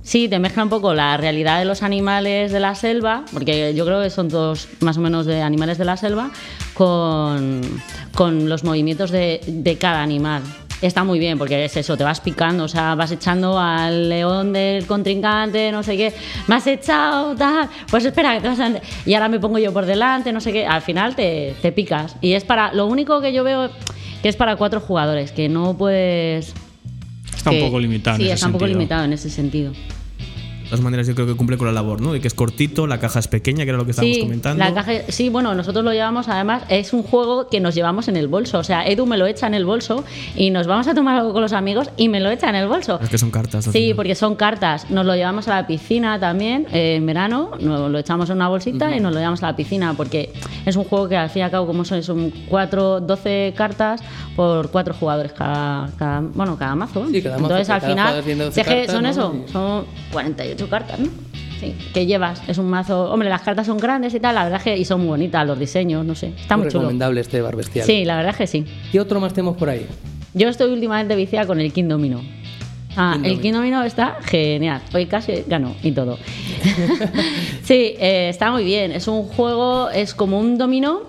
Sí, 0.07 0.29
te 0.29 0.37
mezcla 0.37 0.61
un 0.61 0.69
poco 0.69 0.93
la 0.93 1.17
realidad 1.17 1.57
de 1.57 1.65
los 1.65 1.81
animales 1.81 2.51
de 2.51 2.59
la 2.59 2.75
selva, 2.75 3.23
porque 3.33 3.73
yo 3.73 3.85
creo 3.87 4.03
que 4.03 4.11
son 4.11 4.29
todos 4.29 4.67
más 4.81 4.97
o 4.97 5.01
menos 5.01 5.25
de 5.25 5.41
animales 5.41 5.79
de 5.79 5.85
la 5.85 5.97
selva, 5.97 6.29
con, 6.75 7.61
con 8.13 8.47
los 8.47 8.63
movimientos 8.63 9.09
de, 9.09 9.41
de 9.47 9.77
cada 9.79 10.03
animal. 10.03 10.43
Está 10.81 11.03
muy 11.03 11.19
bien, 11.19 11.37
porque 11.37 11.65
es 11.65 11.77
eso, 11.77 11.95
te 11.97 12.03
vas 12.03 12.19
picando, 12.19 12.65
o 12.65 12.67
sea, 12.67 12.95
vas 12.95 13.09
echando 13.11 13.57
al 13.59 14.09
león 14.09 14.51
del 14.53 14.85
contrincante, 14.85 15.71
no 15.71 15.83
sé 15.83 15.95
qué, 15.95 16.13
me 16.47 16.55
has 16.55 16.67
echado, 16.67 17.33
tal, 17.35 17.69
pues 17.89 18.03
espera, 18.05 18.35
que 18.35 18.41
te 18.41 18.47
vas 18.49 18.59
a... 18.59 18.71
y 19.05 19.13
ahora 19.13 19.29
me 19.29 19.39
pongo 19.39 19.57
yo 19.57 19.71
por 19.71 19.85
delante, 19.85 20.33
no 20.33 20.41
sé 20.41 20.51
qué, 20.51 20.65
al 20.67 20.81
final 20.81 21.15
te, 21.15 21.55
te 21.61 21.71
picas. 21.71 22.17
Y 22.21 22.33
es 22.33 22.43
para, 22.43 22.73
lo 22.73 22.87
único 22.87 23.21
que 23.21 23.31
yo 23.33 23.43
veo 23.43 23.69
que 24.21 24.29
es 24.29 24.35
para 24.35 24.57
cuatro 24.57 24.79
jugadores, 24.81 25.31
que 25.31 25.47
no 25.49 25.75
puedes... 25.77 26.53
Está 27.35 27.51
que- 27.51 27.61
un 27.61 27.67
poco 27.69 27.79
limitado. 27.79 28.15
en 28.17 28.21
Sí, 28.21 28.25
ese 28.25 28.33
está 28.35 28.47
un 28.47 28.53
poco 28.53 28.67
limitado 28.67 29.03
en 29.05 29.13
ese 29.13 29.29
sentido. 29.29 29.71
Todas 30.75 30.83
maneras, 30.83 31.07
yo 31.07 31.15
creo 31.15 31.27
que 31.27 31.35
cumple 31.35 31.57
con 31.57 31.67
la 31.67 31.73
labor, 31.73 32.01
¿no? 32.01 32.13
De 32.13 32.19
que 32.21 32.27
es 32.27 32.33
cortito, 32.33 32.87
la 32.87 32.99
caja 32.99 33.19
es 33.19 33.27
pequeña, 33.27 33.63
que 33.63 33.69
era 33.69 33.77
lo 33.77 33.85
que 33.85 33.91
estábamos 33.91 34.15
Sí, 34.15 34.21
comentando. 34.21 34.63
la 34.63 34.73
caja, 34.73 34.91
sí, 35.09 35.29
bueno, 35.29 35.53
nosotros 35.55 35.83
lo 35.85 35.91
llevamos, 35.93 36.27
además, 36.27 36.63
es 36.69 36.93
un 36.93 37.03
juego 37.03 37.47
que 37.47 37.59
nos 37.59 37.75
llevamos 37.75 38.07
en 38.07 38.17
el 38.17 38.27
bolso. 38.27 38.59
O 38.59 38.63
sea, 38.63 38.85
Edu 38.87 39.05
me 39.05 39.17
lo 39.17 39.25
echa 39.27 39.47
en 39.47 39.53
el 39.53 39.65
bolso 39.65 40.03
y 40.35 40.49
nos 40.51 40.67
vamos 40.67 40.87
a 40.87 40.93
tomar 40.93 41.17
algo 41.17 41.33
con 41.33 41.41
los 41.41 41.53
amigos 41.53 41.89
y 41.97 42.09
me 42.09 42.19
lo 42.19 42.29
echa 42.29 42.49
en 42.49 42.55
el 42.55 42.67
bolso. 42.67 42.99
Es 43.01 43.09
que 43.09 43.17
son 43.17 43.31
cartas. 43.31 43.65
Sí, 43.65 43.71
final. 43.71 43.95
porque 43.95 44.15
son 44.15 44.35
cartas. 44.35 44.89
Nos 44.89 45.05
lo 45.05 45.15
llevamos 45.15 45.47
a 45.47 45.55
la 45.61 45.67
piscina 45.67 46.19
también 46.19 46.67
eh, 46.71 46.95
en 46.95 47.05
verano, 47.05 47.51
nos 47.59 47.89
lo 47.91 47.97
echamos 47.99 48.29
en 48.29 48.35
una 48.37 48.47
bolsita 48.49 48.95
y 48.95 48.99
nos 48.99 49.13
lo 49.13 49.19
llevamos 49.19 49.41
a 49.43 49.47
la 49.47 49.55
piscina 49.55 49.93
porque 49.95 50.33
es 50.65 50.75
un 50.75 50.83
juego 50.83 51.07
que 51.09 51.17
al 51.17 51.29
fin 51.29 51.41
y 51.41 51.43
al 51.43 51.51
cabo, 51.51 51.67
como 51.67 51.85
son, 51.85 52.03
son 52.03 52.31
cuatro, 52.49 52.99
12 52.99 53.53
cartas 53.55 54.01
por 54.35 54.69
cuatro 54.71 54.93
jugadores 54.93 55.31
cada, 55.33 55.89
cada- 55.97 56.21
bueno, 56.21 56.57
cada 56.57 56.75
mazo. 56.75 57.05
Sí, 57.09 57.21
cada 57.21 57.35
mazo, 57.37 57.45
Entonces 57.45 57.69
al 57.69 57.79
cada 57.79 57.91
final, 57.91 58.05
jugador 58.07 58.23
tiene 58.25 58.43
12 58.45 58.53
si 58.55 58.59
es 58.61 58.67
que 58.67 58.75
cartas, 58.75 58.93
son 58.93 59.03
¿no? 59.03 59.09
eso, 59.09 59.35
Y- 59.47 59.51
son 59.51 59.85
48 60.11 60.64
cartas, 60.67 60.99
¿no? 60.99 61.07
Sí, 61.59 61.73
que 61.93 62.05
llevas, 62.05 62.41
es 62.47 62.57
un 62.57 62.69
mazo. 62.69 63.11
Hombre, 63.11 63.29
las 63.29 63.41
cartas 63.41 63.65
son 63.67 63.77
grandes 63.77 64.13
y 64.13 64.19
tal, 64.19 64.35
la 64.35 64.43
verdad 64.43 64.57
es 64.59 64.63
que 64.63 64.77
y 64.77 64.85
son 64.85 65.01
muy 65.01 65.09
bonitas 65.09 65.47
los 65.47 65.57
diseños, 65.57 66.05
no 66.05 66.15
sé, 66.15 66.33
está 66.37 66.57
muy 66.57 66.67
chulo. 66.67 66.81
recomendable 66.81 67.21
este 67.21 67.41
bar 67.41 67.55
bestial. 67.55 67.85
Sí, 67.85 68.03
la 68.03 68.17
verdad 68.17 68.31
es 68.31 68.37
que 68.37 68.47
sí. 68.47 68.65
¿Qué 68.91 68.99
otro 68.99 69.19
más 69.19 69.33
tenemos 69.33 69.55
por 69.55 69.69
ahí? 69.69 69.85
Yo 70.33 70.49
estoy 70.49 70.71
últimamente 70.71 71.15
viciada 71.15 71.47
con 71.47 71.61
el 71.61 71.71
King 71.71 71.85
Domino. 71.85 72.21
Ah, 72.97 73.17
King 73.21 73.29
el. 73.29 73.41
King 73.41 73.53
Domino 73.53 73.83
está 73.83 74.17
genial. 74.21 74.81
Hoy 74.93 75.05
casi 75.05 75.43
ganó 75.47 75.75
y 75.81 75.91
todo. 75.91 76.17
sí, 77.63 77.95
eh, 77.99 78.27
está 78.29 78.51
muy 78.51 78.63
bien. 78.63 78.91
Es 78.91 79.07
un 79.07 79.23
juego, 79.23 79.89
es 79.89 80.13
como 80.13 80.39
un 80.39 80.57
dominó. 80.57 81.03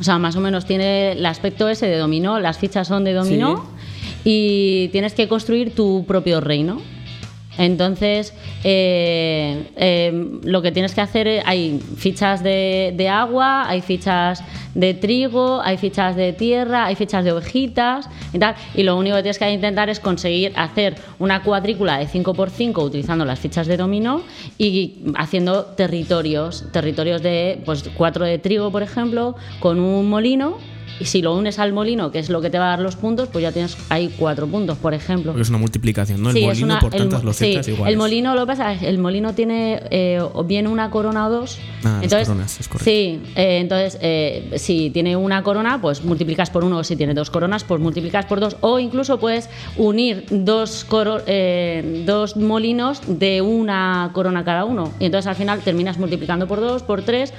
O 0.00 0.04
sea, 0.04 0.18
más 0.18 0.36
o 0.36 0.40
menos 0.40 0.64
tiene 0.64 1.12
el 1.12 1.26
aspecto 1.26 1.68
ese 1.68 1.86
de 1.86 1.98
dominó. 1.98 2.38
Las 2.40 2.58
fichas 2.58 2.88
son 2.88 3.04
de 3.04 3.12
dominó. 3.12 3.66
Y 4.24 4.88
tienes 4.88 5.14
que 5.14 5.28
construir 5.28 5.74
tu 5.74 6.04
propio 6.06 6.40
reino. 6.40 6.80
Entonces, 7.58 8.32
eh, 8.64 9.64
eh, 9.76 10.28
lo 10.44 10.62
que 10.62 10.72
tienes 10.72 10.94
que 10.94 11.00
hacer, 11.00 11.42
hay 11.44 11.80
fichas 11.96 12.42
de, 12.42 12.94
de 12.96 13.08
agua, 13.08 13.68
hay 13.68 13.82
fichas 13.82 14.42
de 14.74 14.94
trigo, 14.94 15.60
hay 15.62 15.76
fichas 15.78 16.14
de 16.16 16.32
tierra, 16.32 16.86
hay 16.86 16.94
fichas 16.94 17.24
de 17.24 17.32
ovejitas 17.32 18.08
y 18.32 18.38
tal. 18.38 18.54
Y 18.74 18.82
lo 18.82 18.96
único 18.96 19.16
que 19.16 19.22
tienes 19.22 19.38
que 19.38 19.50
intentar 19.50 19.88
es 19.88 20.00
conseguir 20.00 20.52
hacer 20.56 20.96
una 21.18 21.42
cuadrícula 21.42 21.98
de 21.98 22.06
5x5 22.06 22.82
utilizando 22.84 23.24
las 23.24 23.38
fichas 23.38 23.66
de 23.66 23.76
dominó 23.76 24.22
y 24.58 24.98
haciendo 25.16 25.64
territorios, 25.64 26.64
territorios 26.72 27.22
de 27.22 27.60
pues, 27.64 27.84
4 27.96 28.24
de 28.24 28.38
trigo, 28.38 28.70
por 28.70 28.82
ejemplo, 28.82 29.34
con 29.60 29.80
un 29.80 30.08
molino. 30.08 30.56
Y 31.00 31.04
si 31.04 31.22
lo 31.22 31.36
unes 31.36 31.60
al 31.60 31.72
molino, 31.72 32.10
que 32.10 32.18
es 32.18 32.28
lo 32.28 32.40
que 32.40 32.50
te 32.50 32.58
va 32.58 32.64
a 32.64 32.68
dar 32.70 32.80
los 32.80 32.96
puntos, 32.96 33.28
pues 33.28 33.40
ya 33.42 33.52
tienes 33.52 33.76
ahí 33.88 34.12
cuatro 34.18 34.48
puntos, 34.48 34.78
por 34.78 34.94
ejemplo. 34.94 35.30
Porque 35.30 35.42
es 35.42 35.48
una 35.48 35.58
multiplicación, 35.58 36.20
¿no? 36.20 36.30
El 36.30 36.34
Sí, 36.36 36.42
molino 36.44 36.64
una- 36.66 36.80
por 36.80 36.92
el 36.92 36.98
tantas 37.02 37.22
losetas 37.22 37.66
sí, 37.66 37.70
iguales. 37.72 37.92
El 37.92 37.98
molino, 37.98 38.34
lo 38.34 38.40
que 38.40 38.46
pasa 38.48 38.72
es 38.72 38.82
el 38.82 38.98
molino 38.98 39.32
tiene 39.32 39.80
eh, 39.92 40.18
o 40.20 40.42
bien 40.42 40.66
una 40.66 40.90
corona 40.90 41.28
o 41.28 41.30
dos. 41.30 41.58
Ah, 41.84 42.00
las 42.02 42.12
coronas, 42.26 42.58
es 42.58 42.66
correcto. 42.66 42.90
Sí, 42.90 43.20
eh, 43.36 43.58
entonces 43.60 43.96
eh, 44.02 44.50
si 44.58 44.90
tiene 44.90 45.16
una 45.16 45.42
corona, 45.42 45.80
pues 45.80 46.04
multiplicas 46.04 46.50
por 46.50 46.64
uno. 46.64 46.84
Si 46.84 46.96
tiene 46.96 47.14
dos 47.14 47.30
coronas, 47.30 47.64
pues 47.64 47.80
multiplicas 47.80 48.26
por 48.26 48.40
dos. 48.40 48.56
O 48.60 48.78
incluso 48.78 49.18
puedes 49.18 49.48
unir 49.76 50.26
dos, 50.30 50.86
eh, 51.26 52.02
dos 52.06 52.36
molinos 52.36 53.00
de 53.06 53.40
una 53.42 54.10
corona 54.12 54.44
cada 54.44 54.64
uno. 54.64 54.92
Y 54.98 55.06
entonces 55.06 55.26
al 55.26 55.36
final 55.36 55.60
terminas 55.60 55.98
multiplicando 55.98 56.46
por 56.46 56.60
dos, 56.60 56.82
por 56.82 57.02
tres. 57.02 57.32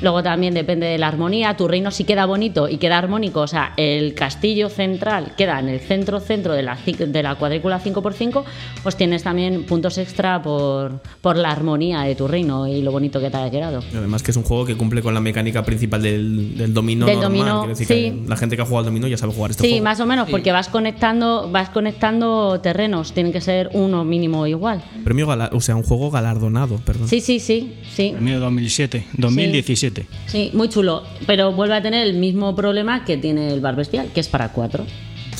Luego 0.00 0.22
también 0.22 0.54
depende 0.54 0.86
de 0.86 0.98
la 0.98 1.08
armonía. 1.08 1.56
Tu 1.56 1.66
reino 1.68 1.90
si 1.90 2.04
queda 2.04 2.24
bonito 2.26 2.68
y 2.68 2.76
queda 2.78 2.98
armónico, 2.98 3.40
o 3.40 3.46
sea, 3.46 3.72
el 3.76 4.14
castillo 4.14 4.68
central 4.68 5.32
queda 5.36 5.58
en 5.58 5.68
el 5.68 5.80
centro 5.80 6.20
centro 6.20 6.54
de 6.54 6.62
la, 6.62 6.76
de 6.86 7.22
la 7.22 7.34
cuadrícula 7.34 7.80
5x5, 7.82 8.44
pues 8.82 8.96
tienes 8.96 9.22
también 9.22 9.64
puntos 9.64 9.98
extra 9.98 10.40
por, 10.42 11.00
por 11.20 11.36
la 11.36 11.50
armonía 11.50 12.02
de 12.02 12.14
tu 12.14 12.28
reino 12.28 12.66
y 12.66 12.82
lo 12.82 12.92
bonito 12.92 13.20
que 13.20 13.30
te 13.30 13.36
haya 13.36 13.50
quedado. 13.50 13.82
Y 13.92 13.96
Además 13.96 14.22
que 14.22 14.30
es 14.30 14.36
un 14.36 14.44
juego 14.44 14.64
que 14.64 14.76
cumple 14.76 15.02
con 15.02 15.14
la 15.14 15.20
mecánica 15.20 15.64
principal 15.64 16.02
del, 16.02 16.56
del 16.56 16.72
dominó 16.74 17.06
Del 17.06 17.20
normal. 17.20 17.38
dominó, 17.38 17.66
decir 17.66 17.86
sí. 17.86 17.94
que 17.94 18.22
la 18.28 18.36
gente 18.36 18.56
que 18.56 18.62
ha 18.62 18.64
jugado 18.66 18.80
al 18.80 18.84
dominó 18.86 19.08
ya 19.08 19.16
sabe 19.16 19.32
jugar 19.32 19.50
este 19.50 19.62
Sí, 19.64 19.70
juego. 19.70 19.84
más 19.84 20.00
o 20.00 20.06
menos, 20.06 20.26
Sí. 20.26 20.32
porque 20.32 20.52
vas 20.52 20.68
conectando, 20.68 21.50
vas 21.50 21.70
conectando 21.70 22.60
terrenos, 22.60 23.12
tienen 23.12 23.32
que 23.32 23.40
ser 23.40 23.70
uno 23.72 24.04
mínimo 24.04 24.46
igual. 24.46 24.82
Premio 25.04 25.26
o 25.52 25.60
sea, 25.60 25.76
un 25.76 25.82
juego 25.82 26.10
galardonado, 26.10 26.76
perdón. 26.84 27.08
Sí, 27.08 27.20
sí, 27.20 27.40
sí, 27.40 27.74
sí. 27.94 28.14
Mío 28.20 28.38
2007, 28.40 29.06
2017. 29.16 29.87
Sí, 30.26 30.50
muy 30.54 30.68
chulo, 30.68 31.04
pero 31.26 31.52
vuelve 31.52 31.76
a 31.76 31.82
tener 31.82 32.06
el 32.06 32.14
mismo 32.14 32.54
problema 32.54 33.04
que 33.04 33.16
tiene 33.16 33.52
el 33.52 33.60
bar 33.60 33.76
bestial, 33.76 34.10
que 34.12 34.20
es 34.20 34.28
para 34.28 34.52
cuatro. 34.52 34.86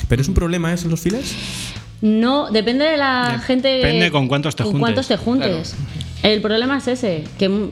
Pero 0.08 0.22
es 0.22 0.28
un 0.28 0.34
problema 0.34 0.72
eso 0.72 0.84
en 0.84 0.90
los 0.90 1.00
files. 1.00 1.34
No, 2.00 2.50
depende 2.50 2.84
de 2.84 2.96
la 2.96 3.42
gente. 3.44 3.68
depende 3.68 4.10
con 4.10 4.28
cuántos 4.28 4.54
te 4.54 4.62
con 4.62 4.72
juntes. 4.72 4.80
cuántos 4.80 5.08
te 5.08 5.16
juntes. 5.16 5.74
El 6.22 6.40
problema 6.40 6.78
es 6.78 6.88
ese, 6.88 7.24
que 7.38 7.70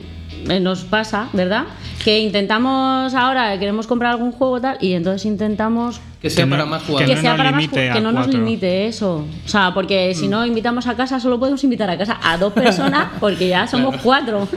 nos 0.61 0.83
pasa, 0.83 1.27
¿verdad? 1.33 1.63
Que 2.03 2.19
intentamos 2.19 3.13
ahora, 3.13 3.57
queremos 3.59 3.85
comprar 3.87 4.11
algún 4.11 4.31
juego 4.31 4.61
tal, 4.61 4.77
y 4.81 4.93
entonces 4.93 5.25
intentamos 5.25 5.99
Que 6.21 6.29
sea 6.29 6.45
Que 6.45 6.49
no- 6.49 6.55
para 6.55 6.65
más 6.65 6.81
que 6.81 6.85
que, 6.87 6.91
jugadores. 6.93 7.15
no 7.15 7.21
sea 7.21 7.29
nos 7.31 7.37
para 7.37 7.51
más 7.51 7.61
limite 7.61 7.89
ju- 7.89 7.93
que 7.93 8.01
no 8.01 8.11
nos 8.11 8.23
cuatro. 8.25 8.39
limite 8.39 8.87
eso. 8.87 9.25
O 9.45 9.47
sea, 9.49 9.73
porque 9.73 10.15
si 10.15 10.27
no 10.27 10.45
invitamos 10.45 10.87
a 10.87 10.95
casa, 10.95 11.19
solo 11.19 11.37
podemos 11.39 11.63
invitar 11.63 11.89
a 11.89 11.97
casa 11.97 12.19
a 12.23 12.37
dos 12.37 12.53
personas, 12.53 13.07
porque 13.19 13.47
ya 13.49 13.67
somos 13.67 13.95
cuatro. 14.01 14.47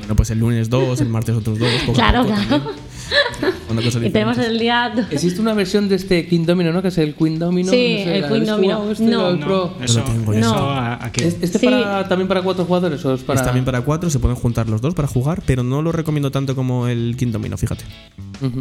Bueno, 0.00 0.16
pues 0.16 0.30
el 0.30 0.38
lunes 0.40 0.68
dos, 0.68 1.00
el 1.00 1.08
martes 1.08 1.34
otros 1.36 1.58
dos. 1.58 1.68
poco 1.86 1.92
Claro, 1.94 2.22
poco 2.24 2.34
claro. 2.34 2.48
también. 2.64 2.87
Y 4.02 4.10
tenemos 4.10 4.38
el 4.38 4.58
día. 4.58 4.92
Existe 5.10 5.40
una 5.40 5.52
versión 5.54 5.88
de 5.88 5.96
este 5.96 6.26
King 6.26 6.44
Domino, 6.46 6.72
¿no? 6.72 6.82
Que 6.82 6.88
es 6.88 6.98
el 6.98 7.14
Queen 7.14 7.38
Domino. 7.38 7.70
Sí, 7.70 7.76
no 7.98 8.04
sé, 8.04 8.18
el 8.18 8.24
¿habéis 8.24 8.26
Queen 8.42 8.46
Domino. 8.46 8.90
este 8.90 9.04
No. 9.04 9.26
o 9.26 9.30
el 9.30 9.40
No, 9.40 9.46
Pro? 9.46 9.74
eso, 9.82 9.98
lo 10.00 10.04
tengo, 10.06 10.32
eso 10.32 10.54
no. 10.54 10.70
a- 10.70 11.04
aquí. 11.04 11.22
¿Es- 11.22 11.36
¿Este 11.40 11.58
Sí. 11.58 11.66
para, 11.66 12.08
también 12.08 12.26
para 12.28 12.42
cuatro 12.42 12.64
jugadores 12.64 13.04
o 13.04 13.14
es 13.14 13.22
para.? 13.22 13.38
Es 13.40 13.44
también 13.46 13.64
para 13.64 13.82
cuatro, 13.82 14.10
se 14.10 14.18
pueden 14.18 14.36
juntar 14.36 14.68
los 14.68 14.80
dos 14.80 14.94
para 14.94 15.06
jugar, 15.06 15.42
pero 15.46 15.62
no 15.62 15.82
lo 15.82 15.92
recomiendo 15.92 16.30
tanto 16.30 16.56
como 16.56 16.88
el 16.88 17.14
King 17.18 17.30
Domino, 17.30 17.56
fíjate. 17.56 17.84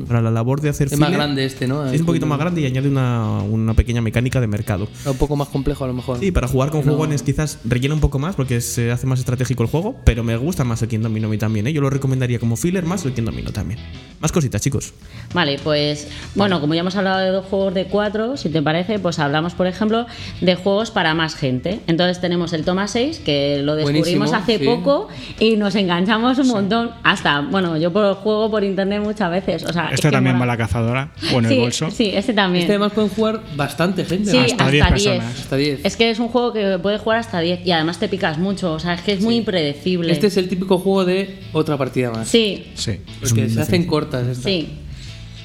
Para 0.07 0.21
la 0.21 0.29
labor 0.31 0.59
de 0.61 0.69
hacer 0.69 0.87
Es 0.91 0.99
más 0.99 1.11
grande 1.11 1.45
este, 1.45 1.67
¿no? 1.67 1.87
sí, 1.89 1.95
es 1.95 2.01
un 2.01 2.07
poquito 2.07 2.25
más 2.25 2.39
grande 2.39 2.61
y 2.61 2.65
añade 2.65 2.89
una, 2.89 3.39
una 3.43 3.73
pequeña 3.75 4.01
mecánica 4.01 4.41
de 4.41 4.47
mercado. 4.47 4.87
Un 5.05 5.17
poco 5.17 5.35
más 5.35 5.47
complejo 5.49 5.83
a 5.83 5.87
lo 5.87 5.93
mejor. 5.93 6.19
Sí, 6.19 6.31
para 6.31 6.47
jugar 6.47 6.69
con 6.71 6.85
No. 6.85 6.91
jugones 6.93 7.21
quizás 7.23 7.59
rellena 7.63 7.93
un 7.95 8.01
poco 8.01 8.19
más 8.19 8.35
porque 8.35 8.59
se 8.61 8.91
hace 8.91 9.07
más 9.07 9.19
estratégico 9.19 9.63
el 9.63 9.69
juego, 9.69 9.95
pero 10.03 10.23
me 10.23 10.35
gusta 10.37 10.63
más 10.63 10.81
el 10.81 10.87
King 10.89 10.99
Domino 10.99 11.27
a 11.27 11.29
mí 11.31 11.37
también. 11.37 11.65
¿eh? 11.67 11.73
Yo 11.73 11.81
lo 11.81 11.89
recomendaría 11.89 12.39
como 12.39 12.55
filler 12.57 12.85
más 12.85 13.05
el 13.05 13.13
King 13.13 13.23
Domino 13.23 13.51
también. 13.51 13.79
Más 14.19 14.31
cositas, 14.37 14.61
chicos. 14.61 14.93
Vale, 15.33 15.57
pues 15.63 16.07
bueno, 16.35 16.61
como 16.61 16.73
ya 16.75 16.81
hemos 16.81 16.95
hablado 16.95 17.19
de 17.19 17.29
dos 17.29 17.45
juegos 17.45 17.73
de 17.73 17.85
cuatro, 17.85 18.37
si 18.37 18.49
te 18.49 18.61
parece, 18.61 18.99
pues 18.99 19.17
hablamos, 19.19 19.53
por 19.55 19.65
ejemplo, 19.67 20.05
de 20.41 20.55
juegos 20.55 20.91
para 20.91 21.13
más 21.15 21.35
gente. 21.35 21.79
Entonces 21.87 22.21
tenemos 22.21 22.53
el 22.53 22.63
Toma 22.63 22.87
6, 22.87 23.19
que 23.25 23.61
lo 23.63 23.75
descubrimos 23.75 24.07
Buenísimo, 24.07 24.37
hace 24.37 24.59
sí. 24.59 24.65
poco 24.65 25.07
y 25.39 25.55
nos 25.57 25.73
enganchamos 25.75 26.37
un 26.37 26.47
montón. 26.47 26.91
Hasta, 27.03 27.41
bueno, 27.41 27.77
yo 27.77 27.91
por 27.91 28.05
el 28.05 28.13
juego 28.13 28.51
por 28.51 28.63
internet 28.63 29.01
muchas 29.03 29.31
veces. 29.31 29.63
O 29.63 29.73
sea, 29.73 29.87
es 29.87 29.95
Este 29.95 30.07
que 30.09 30.11
también 30.11 30.35
mola. 30.35 30.45
va 30.47 30.53
a 30.53 30.57
la 30.57 30.63
cazadora 30.63 31.11
o 31.33 31.39
en 31.39 31.45
el 31.45 31.59
bolso. 31.59 31.89
Sí, 31.89 32.11
este 32.13 32.33
también. 32.33 32.61
Este 32.63 32.73
además 32.73 32.93
pueden 32.93 33.09
jugar 33.09 33.41
bastante 33.55 34.05
gente. 34.05 34.31
Sí. 34.31 34.37
Hasta 34.37 34.65
hasta 34.65 34.71
10 34.71 34.71
10. 34.71 34.87
personas. 34.93 35.39
Hasta 35.41 35.55
10. 35.55 35.79
Es 35.85 35.95
que 35.97 36.09
es 36.11 36.19
un 36.19 36.27
juego 36.29 36.53
que 36.53 36.77
puede 36.81 36.97
jugar 36.99 37.19
hasta 37.19 37.39
10 37.39 37.65
y 37.65 37.71
además 37.71 37.97
te 37.99 38.07
picas 38.07 38.37
mucho. 38.37 38.73
O 38.73 38.79
sea, 38.79 38.93
es 38.93 39.01
que 39.01 39.13
es 39.13 39.21
muy 39.21 39.35
impredecible. 39.35 40.11
Este 40.13 40.27
es 40.27 40.37
el 40.37 40.47
típico 40.47 40.77
juego 40.77 41.05
de 41.05 41.39
otra 41.53 41.77
partida 41.77 42.11
más. 42.11 42.27
Sí, 42.27 42.65
Sí. 42.75 42.99
Porque 43.19 43.49
se 43.49 43.61
hacen 43.61 43.85
cortas 43.87 44.26
estas. 44.27 44.45
sí. 44.45 44.69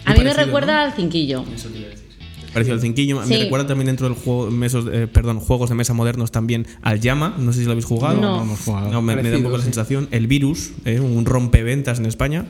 A 0.05 0.15
mí 0.15 0.25
me 0.25 0.35
recuerda 0.35 0.75
¿no? 0.75 0.81
al 0.81 0.93
cinquillo. 0.95 1.45
Parecido 2.53 2.75
al 2.75 2.81
cinquillo. 2.81 3.23
Sí. 3.23 3.31
Me 3.31 3.39
recuerda 3.45 3.67
también 3.69 3.87
dentro 3.87 4.09
del 4.09 4.17
juego, 4.17 4.51
mesos, 4.51 4.87
eh, 4.93 5.07
perdón, 5.07 5.41
juegos 5.41 5.71
de 5.71 5.75
mesa 5.75 5.95
modernos 5.95 6.33
también 6.33 6.67
al 6.83 7.01
llama. 7.01 7.37
No 7.39 7.53
sé 7.53 7.61
si 7.61 7.65
lo 7.65 7.71
habéis 7.71 7.87
jugado. 7.87 8.21
No. 8.21 8.37
No 8.39 8.43
hemos 8.43 8.61
jugado. 8.61 8.91
No, 8.91 9.01
me, 9.01 9.17
me 9.17 9.31
da 9.31 9.37
un 9.37 9.45
poco 9.45 9.57
la 9.57 9.63
sí. 9.63 9.67
sensación. 9.67 10.09
El 10.11 10.27
virus, 10.27 10.73
eh, 10.85 11.01
un 11.01 11.25
rompeventas 11.25 11.99
en 11.99 12.07
España. 12.07 12.47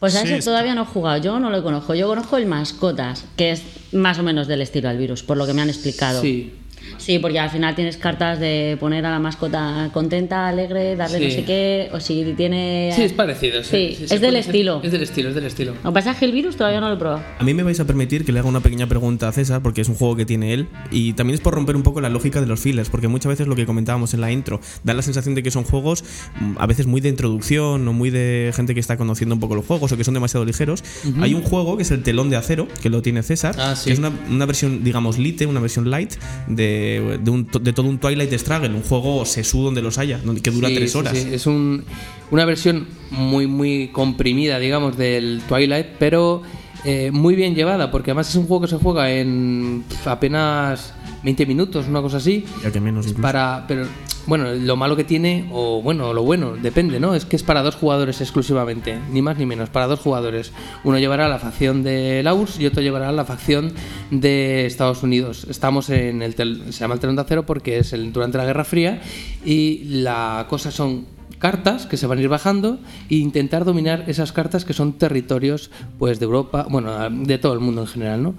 Pues 0.00 0.14
a 0.14 0.22
Sí, 0.22 0.32
ese 0.32 0.44
todavía 0.44 0.74
no 0.74 0.82
he 0.82 0.86
jugado, 0.86 1.22
yo 1.22 1.40
no 1.40 1.48
lo 1.48 1.62
conozco. 1.62 1.94
Yo 1.94 2.06
conozco 2.06 2.36
el 2.36 2.46
Mascotas, 2.46 3.24
que 3.36 3.52
es 3.52 3.62
más 3.92 4.18
o 4.18 4.22
menos 4.22 4.46
del 4.46 4.60
estilo 4.60 4.88
al 4.88 4.98
virus, 4.98 5.22
por 5.22 5.38
lo 5.38 5.46
que 5.46 5.54
me 5.54 5.62
han 5.62 5.70
explicado. 5.70 6.20
Sí. 6.20 6.52
Sí, 6.98 7.18
porque 7.18 7.38
al 7.38 7.50
final 7.50 7.74
tienes 7.74 7.96
cartas 7.96 8.40
de 8.40 8.76
poner 8.80 9.04
a 9.06 9.10
la 9.10 9.18
mascota 9.18 9.90
contenta, 9.92 10.48
alegre, 10.48 10.96
darle 10.96 11.20
no 11.20 11.30
sé 11.30 11.44
qué, 11.44 11.88
o 11.92 12.00
si 12.00 12.34
tiene... 12.36 12.92
Sí, 12.96 13.02
es 13.02 13.12
parecido. 13.12 13.62
Sí, 13.62 13.94
sí, 13.96 14.04
es 14.04 14.20
del 14.20 14.32
ser- 14.32 14.36
estilo. 14.36 14.80
Es 14.82 14.92
del 14.92 15.02
estilo, 15.02 15.28
es 15.28 15.34
del 15.34 15.44
estilo. 15.44 15.72
Lo 15.84 15.90
que 15.90 15.94
pasa 15.94 16.10
es 16.12 16.16
que 16.18 16.24
el 16.24 16.32
virus 16.32 16.56
todavía 16.56 16.80
no 16.80 16.88
lo 16.88 16.94
he 16.94 16.98
probado. 16.98 17.22
A 17.38 17.44
mí 17.44 17.54
me 17.54 17.62
vais 17.62 17.78
a 17.80 17.84
permitir 17.84 18.24
que 18.24 18.32
le 18.32 18.38
haga 18.40 18.48
una 18.48 18.60
pequeña 18.60 18.86
pregunta 18.86 19.28
a 19.28 19.32
César, 19.32 19.62
porque 19.62 19.80
es 19.82 19.88
un 19.88 19.94
juego 19.94 20.16
que 20.16 20.24
tiene 20.26 20.52
él, 20.54 20.68
y 20.90 21.12
también 21.12 21.34
es 21.34 21.40
por 21.40 21.54
romper 21.54 21.76
un 21.76 21.82
poco 21.82 22.00
la 22.00 22.08
lógica 22.08 22.40
de 22.40 22.46
los 22.46 22.60
fillers, 22.60 22.88
porque 22.90 23.08
muchas 23.08 23.30
veces 23.30 23.46
lo 23.46 23.54
que 23.56 23.66
comentábamos 23.66 24.14
en 24.14 24.20
la 24.20 24.32
intro 24.32 24.60
da 24.82 24.94
la 24.94 25.02
sensación 25.02 25.34
de 25.34 25.42
que 25.42 25.50
son 25.50 25.64
juegos 25.64 26.04
mm, 26.40 26.54
a 26.58 26.66
veces 26.66 26.86
muy 26.86 27.00
de 27.00 27.08
introducción 27.10 27.86
o 27.86 27.92
muy 27.92 28.10
de 28.10 28.52
gente 28.54 28.74
que 28.74 28.80
está 28.80 28.96
conociendo 28.96 29.34
un 29.34 29.40
poco 29.40 29.54
los 29.54 29.64
juegos 29.66 29.92
o 29.92 29.96
que 29.96 30.04
son 30.04 30.14
demasiado 30.14 30.44
ligeros. 30.44 30.82
Hay 31.20 31.34
un 31.34 31.42
juego 31.42 31.76
que 31.76 31.82
es 31.82 31.90
el 31.90 32.02
Telón 32.02 32.30
de 32.30 32.36
Acero, 32.36 32.66
que 32.82 32.90
lo 32.90 33.02
tiene 33.02 33.22
César, 33.22 33.54
Ah, 33.58 33.74
sí. 33.76 33.86
que 33.86 33.92
es 33.92 33.98
una, 33.98 34.12
una 34.30 34.46
versión, 34.46 34.82
digamos, 34.84 35.18
lite, 35.18 35.46
una 35.46 35.60
versión 35.60 35.90
light 35.90 36.14
de, 36.48 36.75
de, 37.22 37.30
un- 37.30 37.48
de 37.60 37.72
todo 37.72 37.88
un 37.88 37.98
Twilight 37.98 38.32
Struggle, 38.34 38.70
un 38.70 38.82
juego 38.82 39.24
sesudo 39.24 39.64
donde 39.66 39.82
los 39.82 39.98
haya, 39.98 40.18
donde- 40.18 40.40
que 40.42 40.50
dura 40.50 40.68
Sí, 40.68 40.74
tres 40.74 40.94
horas. 40.96 41.16
sí. 41.16 41.28
Es 41.32 41.46
un- 41.46 41.84
una 42.30 42.44
versión 42.44 42.86
muy, 43.10 43.46
muy 43.46 43.88
comprimida, 43.88 44.58
digamos, 44.58 44.96
del 44.96 45.42
Twilight, 45.48 45.86
pero 45.98 46.42
eh, 46.84 47.10
muy 47.12 47.34
bien 47.34 47.54
llevada, 47.54 47.90
porque 47.90 48.10
además 48.12 48.28
es 48.28 48.36
un 48.36 48.46
juego 48.46 48.62
que 48.62 48.68
se 48.68 48.76
juega 48.76 49.10
en 49.10 49.82
apenas 50.04 50.94
20 51.24 51.44
minutos, 51.46 51.86
una 51.88 52.00
cosa 52.00 52.18
así. 52.18 52.44
Ya 52.62 52.70
que 52.70 52.80
menos 52.80 53.06
incluso. 53.06 53.22
Para, 53.22 53.64
pero 53.66 53.86
bueno, 54.26 54.52
lo 54.52 54.76
malo 54.76 54.96
que 54.96 55.04
tiene, 55.04 55.48
o 55.52 55.80
bueno, 55.82 56.12
lo 56.12 56.22
bueno, 56.22 56.56
depende, 56.56 56.98
¿no? 57.00 57.14
Es 57.14 57.24
que 57.24 57.36
es 57.36 57.42
para 57.42 57.62
dos 57.62 57.76
jugadores 57.76 58.20
exclusivamente, 58.20 58.98
ni 59.12 59.22
más 59.22 59.38
ni 59.38 59.46
menos, 59.46 59.70
para 59.70 59.86
dos 59.86 60.00
jugadores. 60.00 60.52
Uno 60.84 60.98
llevará 60.98 61.28
la 61.28 61.38
facción 61.38 61.82
de 61.82 62.22
la 62.22 62.34
URSS 62.34 62.60
y 62.60 62.66
otro 62.66 62.82
llevará 62.82 63.12
la 63.12 63.24
facción 63.24 63.72
de 64.10 64.66
Estados 64.66 65.02
Unidos. 65.02 65.46
Estamos 65.48 65.90
en 65.90 66.22
el 66.22 66.34
tel- 66.34 66.72
se 66.72 66.80
llama 66.80 66.94
el 66.94 67.00
telón 67.00 67.16
de 67.16 67.22
acero 67.22 67.46
porque 67.46 67.78
es 67.78 67.92
el, 67.92 68.12
durante 68.12 68.38
la 68.38 68.44
Guerra 68.44 68.64
Fría 68.64 69.00
y 69.44 69.84
la 69.84 70.46
cosa 70.48 70.70
son 70.70 71.06
cartas 71.38 71.86
que 71.86 71.96
se 71.96 72.06
van 72.06 72.18
a 72.18 72.22
ir 72.22 72.28
bajando 72.28 72.78
e 73.10 73.16
intentar 73.16 73.64
dominar 73.64 74.04
esas 74.08 74.32
cartas 74.32 74.64
que 74.64 74.72
son 74.72 74.94
territorios 74.94 75.70
pues 75.98 76.18
de 76.18 76.24
Europa, 76.24 76.66
bueno, 76.70 77.10
de 77.10 77.38
todo 77.38 77.52
el 77.52 77.60
mundo 77.60 77.82
en 77.82 77.86
general, 77.86 78.22
¿no? 78.22 78.34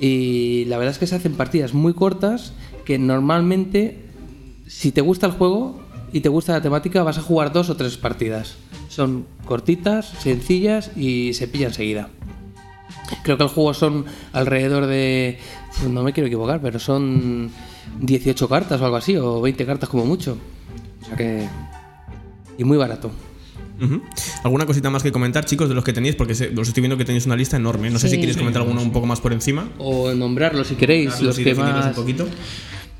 Y 0.00 0.64
la 0.66 0.76
verdad 0.76 0.92
es 0.92 0.98
que 0.98 1.06
se 1.06 1.14
hacen 1.14 1.34
partidas 1.34 1.72
muy 1.72 1.94
cortas 1.94 2.52
que 2.84 2.98
normalmente 2.98 4.03
si 4.66 4.92
te 4.92 5.00
gusta 5.00 5.26
el 5.26 5.32
juego 5.32 5.80
y 6.12 6.20
te 6.20 6.28
gusta 6.28 6.52
la 6.52 6.60
temática, 6.62 7.02
vas 7.02 7.18
a 7.18 7.22
jugar 7.22 7.52
dos 7.52 7.70
o 7.70 7.76
tres 7.76 7.96
partidas. 7.96 8.56
Son 8.88 9.26
cortitas, 9.44 10.06
sencillas 10.20 10.90
y 10.96 11.34
se 11.34 11.48
pillan 11.48 11.68
enseguida. 11.70 12.08
Creo 13.22 13.36
que 13.36 13.42
el 13.42 13.48
juego 13.48 13.74
son 13.74 14.04
alrededor 14.32 14.86
de. 14.86 15.38
no 15.90 16.02
me 16.02 16.12
quiero 16.12 16.26
equivocar, 16.28 16.60
pero 16.62 16.78
son 16.78 17.50
18 18.00 18.48
cartas 18.48 18.80
o 18.80 18.84
algo 18.84 18.96
así, 18.96 19.16
o 19.16 19.40
20 19.40 19.66
cartas 19.66 19.88
como 19.88 20.06
mucho. 20.06 20.38
O 21.02 21.06
sea 21.06 21.16
que. 21.16 21.46
Y 22.56 22.64
muy 22.64 22.76
barato. 22.78 23.10
¿Alguna 24.44 24.64
cosita 24.66 24.88
más 24.88 25.02
que 25.02 25.10
comentar, 25.12 25.44
chicos, 25.44 25.68
de 25.68 25.74
los 25.74 25.84
que 25.84 25.92
tenéis? 25.92 26.14
Porque 26.14 26.32
os 26.32 26.40
estoy 26.68 26.80
viendo 26.80 26.96
que 26.96 27.04
tenéis 27.04 27.26
una 27.26 27.36
lista 27.36 27.56
enorme. 27.56 27.90
No 27.90 27.98
sé 27.98 28.08
si 28.08 28.14
Sí. 28.14 28.20
queréis 28.20 28.36
comentar 28.38 28.62
alguno 28.62 28.80
un 28.80 28.92
poco 28.92 29.06
más 29.06 29.20
por 29.20 29.32
encima. 29.32 29.68
O 29.78 30.12
nombrarlo 30.14 30.64
si 30.64 30.76
queréis, 30.76 31.20
los 31.20 31.38
y 31.38 31.44
que 31.44 31.54
más. 31.54 31.86
un 31.88 31.92
poquito. 31.94 32.26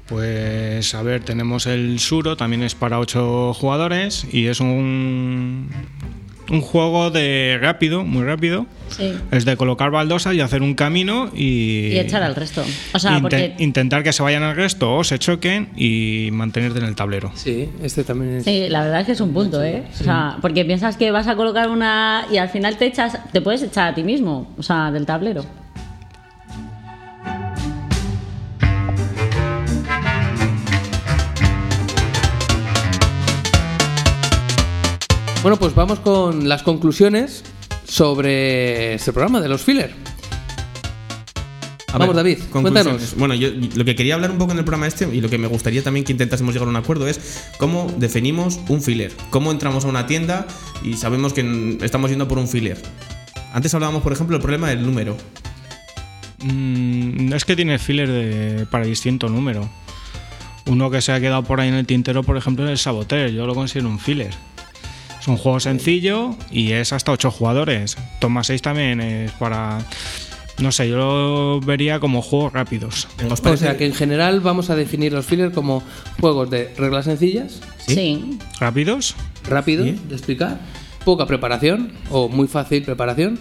Pues 0.07 0.95
a 0.95 1.03
ver, 1.03 1.23
tenemos 1.23 1.67
el 1.67 1.99
Suro, 1.99 2.37
también 2.37 2.63
es 2.63 2.75
para 2.75 2.99
8 2.99 3.55
jugadores 3.55 4.27
y 4.31 4.49
es 4.49 4.61
un, 4.61 5.71
un 6.51 6.61
juego 6.61 7.11
de 7.11 7.59
rápido, 7.61 8.05
muy 8.05 8.25
rápido. 8.25 8.67
Sí. 8.91 9.15
Es 9.31 9.45
de 9.45 9.57
colocar 9.57 9.91
baldosas 9.91 10.35
y 10.35 10.41
hacer 10.41 10.63
un 10.63 10.75
camino 10.75 11.31
y, 11.35 11.89
Y 11.89 11.99
echar 11.99 12.23
al 12.23 12.35
resto. 12.35 12.63
O 12.93 12.99
sea, 12.99 13.19
porque... 13.21 13.55
intentar 13.59 14.03
que 14.03 14.13
se 14.13 14.23
vayan 14.23 14.43
al 14.43 14.55
resto 14.55 14.95
o 14.95 15.05
se 15.05 15.19
choquen 15.19 15.71
y 15.75 16.29
mantenerte 16.33 16.81
en 16.81 16.85
el 16.85 16.95
tablero. 16.95 17.33
Sí, 17.35 17.71
este 17.83 18.05
también 18.05 18.37
es. 18.37 18.45
Sí, 18.45 18.69
la 18.69 18.83
verdad 18.83 19.01
es 19.01 19.07
que 19.07 19.13
es 19.13 19.21
un 19.21 19.33
punto, 19.33 19.63
¿eh? 19.63 19.85
O 20.01 20.05
sea, 20.05 20.37
porque 20.43 20.65
piensas 20.67 20.97
que 20.97 21.11
vas 21.11 21.29
a 21.29 21.35
colocar 21.35 21.71
una 21.71 22.27
y 22.31 22.37
al 22.37 22.51
final 22.51 22.77
te 22.77 22.87
echas, 22.87 23.19
te 23.33 23.41
puedes 23.41 23.63
echar 23.63 23.93
a 23.93 23.95
ti 23.95 24.03
mismo, 24.03 24.53
o 24.59 24.63
sea, 24.63 24.93
del 24.93 25.07
tablero. 25.07 25.45
Bueno, 35.45 35.59
pues 35.59 35.75
vamos 35.75 36.01
con 36.01 36.49
las 36.49 36.63
conclusiones 36.63 37.45
sobre 37.87 38.95
este 38.95 39.13
programa 39.13 39.43
de 39.43 39.51
los 39.51 39.63
filler. 39.63 39.95
A 41.89 41.99
Vamos, 41.99 42.17
ver, 42.17 42.25
David, 42.25 42.39
cuéntanos. 42.51 43.15
Bueno, 43.19 43.35
yo 43.35 43.51
lo 43.77 43.85
que 43.85 43.95
quería 43.95 44.15
hablar 44.15 44.31
un 44.31 44.39
poco 44.39 44.53
en 44.53 44.59
el 44.59 44.65
programa 44.65 44.87
este 44.87 45.07
y 45.15 45.21
lo 45.21 45.29
que 45.29 45.37
me 45.37 45.47
gustaría 45.47 45.83
también 45.83 46.07
que 46.07 46.13
intentásemos 46.13 46.55
llegar 46.55 46.67
a 46.67 46.71
un 46.71 46.77
acuerdo 46.77 47.07
es 47.07 47.45
cómo 47.59 47.93
definimos 47.99 48.59
un 48.69 48.81
filler. 48.81 49.13
Cómo 49.29 49.53
entramos 49.53 49.85
a 49.85 49.89
una 49.89 50.07
tienda 50.07 50.47
y 50.83 50.95
sabemos 50.95 51.35
que 51.35 51.77
estamos 51.83 52.09
yendo 52.09 52.27
por 52.27 52.39
un 52.39 52.49
filler. 52.49 52.81
Antes 53.53 53.75
hablábamos, 53.75 54.03
por 54.03 54.15
ejemplo, 54.15 54.39
del 54.39 54.43
problema 54.43 54.71
del 54.71 54.81
número. 54.81 55.15
Mm, 56.43 57.35
es 57.35 57.45
que 57.45 57.55
tiene 57.55 57.79
filler 57.79 58.09
de, 58.09 58.65
para 58.71 58.87
distinto 58.87 59.29
número. 59.29 59.69
Uno 60.65 60.91
que 60.91 61.03
se 61.03 61.13
ha 61.13 61.21
quedado 61.21 61.43
por 61.43 61.61
ahí 61.61 61.69
en 61.69 61.75
el 61.75 61.85
tintero, 61.85 62.23
por 62.23 62.39
ejemplo, 62.39 62.65
es 62.65 62.71
el 62.71 62.79
Saboteur. 62.79 63.29
Yo 63.29 63.47
lo 63.47 63.55
considero 63.55 63.91
un 63.91 63.99
filler. 63.99 64.33
Es 65.25 65.29
un 65.29 65.39
juego 65.39 65.59
sencillo 65.59 66.37
y 66.51 66.73
es 66.73 66.93
hasta 66.93 67.11
8 67.11 67.31
jugadores. 67.31 67.97
Toma 68.21 68.45
6 68.45 68.61
también 68.61 69.01
es 69.01 69.33
para. 69.33 69.79
No 70.59 70.71
sé, 70.71 70.87
yo 70.87 70.99
lo 70.99 71.61
vería 71.63 71.99
como 71.99 72.21
juegos 72.21 72.53
rápidos. 72.53 73.09
¿Os 73.31 73.41
O 73.41 73.57
sea 73.57 73.79
que 73.79 73.87
en 73.87 73.95
general 73.95 74.41
vamos 74.41 74.69
a 74.69 74.77
definir 74.77 75.15
los 75.15 75.25
filler 75.25 75.51
como 75.53 75.83
juegos 76.21 76.51
de 76.51 76.75
reglas 76.77 77.07
sencillas, 77.07 77.63
Sí. 77.87 78.39
¿Rápidos? 78.61 79.15
rápido 79.49 79.85
Sí. 79.85 79.99
de 80.11 80.15
explicar, 80.15 80.61
poca 81.07 81.25
preparación 81.25 81.93
o 82.11 82.29
muy 82.29 82.47
fácil 82.47 82.83
preparación 82.83 83.39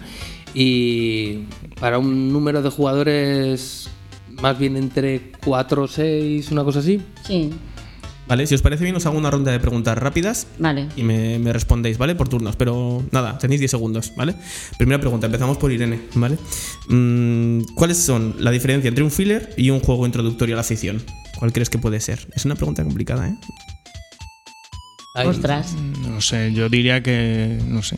y 0.54 1.40
para 1.82 1.98
un 1.98 2.32
número 2.32 2.62
de 2.62 2.70
jugadores 2.70 3.90
más 4.42 4.58
bien 4.58 4.78
entre 4.78 5.34
4 5.44 5.84
o 5.84 5.88
6, 5.90 6.50
una 6.50 6.64
cosa 6.64 6.80
así. 6.80 7.02
Sí. 7.28 7.50
Vale, 8.28 8.48
si 8.48 8.56
os 8.56 8.62
parece 8.62 8.84
bien, 8.84 8.96
os 8.96 9.06
hago 9.06 9.18
una 9.18 9.30
ronda 9.30 9.52
de 9.52 9.60
preguntas 9.60 9.98
rápidas 9.98 10.48
Vale. 10.58 10.88
y 10.96 11.04
me, 11.04 11.40
me 11.40 11.52
respondéis, 11.52 11.98
¿vale? 11.98 12.16
Por 12.16 12.30
turnos, 12.30 12.56
pero 12.56 13.04
nada, 13.12 13.38
tenéis 13.38 13.60
10 13.60 13.72
segundos, 13.72 14.14
¿vale? 14.16 14.36
Primera 14.78 15.00
pregunta, 15.00 15.26
empezamos 15.26 15.58
por 15.58 15.72
Irene, 15.72 16.00
¿vale? 16.16 16.38
Mm, 16.88 17.74
¿Cuáles 17.76 17.98
son 17.98 18.36
la 18.40 18.52
diferencia 18.52 18.88
entre 18.88 19.04
un 19.04 19.12
filler 19.12 19.54
y 19.58 19.70
un 19.72 19.82
juego 19.82 20.06
introductorio 20.06 20.56
a 20.56 20.58
la 20.58 20.64
ficción? 20.64 21.04
¿Cuál 21.38 21.52
crees 21.52 21.70
que 21.70 21.78
puede 21.80 22.00
ser? 22.00 22.28
Es 22.34 22.46
una 22.46 22.56
pregunta 22.56 22.84
complicada, 22.84 23.28
¿eh? 23.28 23.36
Ahí. 25.16 25.28
Ostras. 25.28 25.76
No 26.02 26.22
sé, 26.22 26.54
yo 26.54 26.70
diría 26.70 27.04
que. 27.04 27.60
No 27.68 27.84
sé. 27.84 27.98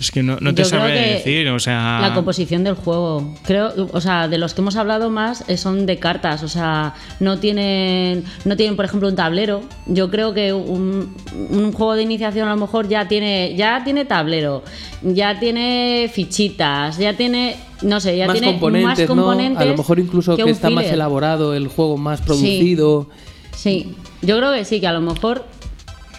Es 0.00 0.10
que 0.10 0.22
no, 0.22 0.38
no 0.40 0.54
te 0.54 0.64
sabré 0.64 1.16
decir, 1.16 1.48
o 1.50 1.58
sea. 1.58 1.98
La 2.00 2.14
composición 2.14 2.64
del 2.64 2.74
juego. 2.74 3.34
Creo, 3.44 3.88
o 3.92 4.00
sea, 4.00 4.28
de 4.28 4.38
los 4.38 4.54
que 4.54 4.62
hemos 4.62 4.76
hablado 4.76 5.10
más 5.10 5.44
eh, 5.46 5.58
son 5.58 5.84
de 5.84 5.98
cartas, 5.98 6.42
o 6.42 6.48
sea, 6.48 6.94
no 7.20 7.38
tienen, 7.38 8.24
no 8.46 8.56
tienen, 8.56 8.76
por 8.76 8.86
ejemplo, 8.86 9.08
un 9.08 9.16
tablero. 9.16 9.62
Yo 9.86 10.10
creo 10.10 10.32
que 10.32 10.54
un, 10.54 11.14
un 11.50 11.72
juego 11.72 11.94
de 11.96 12.02
iniciación 12.02 12.48
a 12.48 12.54
lo 12.54 12.56
mejor 12.56 12.88
ya 12.88 13.08
tiene, 13.08 13.54
ya 13.56 13.82
tiene 13.84 14.06
tablero, 14.06 14.64
ya 15.02 15.38
tiene 15.38 16.10
fichitas, 16.10 16.96
ya 16.96 17.14
tiene, 17.14 17.56
no 17.82 18.00
sé, 18.00 18.16
ya 18.16 18.26
más 18.26 18.38
tiene 18.38 18.52
componentes, 18.52 18.88
más 18.88 18.98
¿no? 19.00 19.06
componentes. 19.22 19.62
A 19.62 19.64
lo 19.66 19.76
mejor 19.76 19.98
incluso 19.98 20.34
que, 20.34 20.48
está 20.48 20.70
más 20.70 20.86
elaborado 20.86 21.54
el 21.54 21.68
juego, 21.68 21.98
más 21.98 22.22
producido. 22.22 23.06
Sí, 23.54 23.94
yo 24.22 24.38
creo 24.38 24.54
que 24.54 24.64
sí, 24.64 24.80
que 24.80 24.86
a 24.86 24.92
lo 24.94 25.02
mejor 25.02 25.44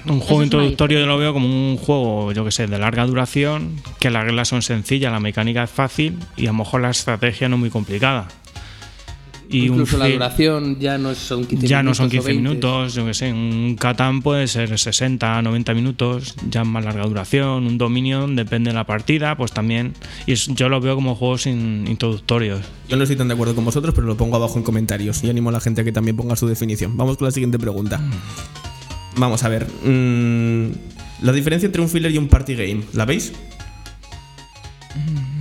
Un 0.05 0.19
juego 0.19 0.41
es 0.41 0.45
introductorio 0.47 0.99
yo 0.99 1.05
lo 1.05 1.17
veo 1.17 1.33
como 1.33 1.45
un 1.47 1.77
juego, 1.77 2.31
yo 2.31 2.43
que 2.45 2.51
sé, 2.51 2.67
de 2.67 2.77
larga 2.79 3.05
duración, 3.05 3.75
que 3.99 4.09
las 4.09 4.23
reglas 4.23 4.47
son 4.47 4.61
sencillas, 4.61 5.11
la 5.11 5.19
mecánica 5.19 5.63
es 5.63 5.69
fácil 5.69 6.17
y 6.37 6.45
a 6.45 6.51
lo 6.51 6.57
mejor 6.59 6.81
la 6.81 6.89
estrategia 6.89 7.49
no 7.49 7.57
muy 7.57 7.69
complicada. 7.69 8.27
Y 9.53 9.67
un 9.67 9.79
incluso 9.81 9.97
la 9.97 10.07
duración 10.07 10.79
ya 10.79 10.97
no 10.97 11.13
son 11.13 11.43
15 11.45 11.67
ya 11.67 11.83
no 11.83 11.91
minutos. 11.91 11.97
son 11.97 12.05
o 12.05 12.09
15 12.09 12.25
20. 12.27 12.41
minutos, 12.49 12.93
yo 12.95 13.05
que 13.05 13.13
sé, 13.13 13.33
un 13.33 13.75
Catán 13.77 14.21
puede 14.21 14.47
ser 14.47 14.79
60, 14.79 15.41
90 15.41 15.73
minutos, 15.73 16.35
ya 16.49 16.63
más 16.63 16.85
larga 16.85 17.03
duración, 17.03 17.67
un 17.67 17.77
Dominion 17.77 18.37
depende 18.37 18.69
de 18.69 18.75
la 18.75 18.85
partida, 18.85 19.35
pues 19.35 19.51
también, 19.51 19.93
y 20.25 20.31
es- 20.31 20.47
yo 20.55 20.69
lo 20.69 20.79
veo 20.79 20.95
como 20.95 21.15
juegos 21.15 21.47
in- 21.47 21.85
introductorios. 21.85 22.61
Yo 22.87 22.95
no 22.95 23.03
estoy 23.03 23.17
tan 23.17 23.27
de 23.27 23.33
acuerdo 23.33 23.53
con 23.53 23.65
vosotros, 23.65 23.93
pero 23.93 24.07
lo 24.07 24.15
pongo 24.15 24.37
abajo 24.37 24.57
en 24.57 24.63
comentarios 24.63 25.21
y 25.21 25.29
animo 25.29 25.49
a 25.49 25.51
la 25.51 25.59
gente 25.59 25.81
a 25.81 25.83
que 25.83 25.91
también 25.91 26.15
ponga 26.15 26.37
su 26.37 26.47
definición. 26.47 26.95
Vamos 26.95 27.17
con 27.17 27.25
la 27.25 27.31
siguiente 27.31 27.59
pregunta. 27.59 27.99
Vamos 29.17 29.43
a 29.43 29.49
ver. 29.49 29.67
mm, 29.83 30.71
la 31.23 31.31
diferencia 31.31 31.65
entre 31.67 31.81
un 31.81 31.89
filler 31.89 32.11
y 32.11 32.17
un 32.17 32.27
party 32.27 32.55
game, 32.55 32.81
¿la 32.93 33.05
veis? 33.05 33.31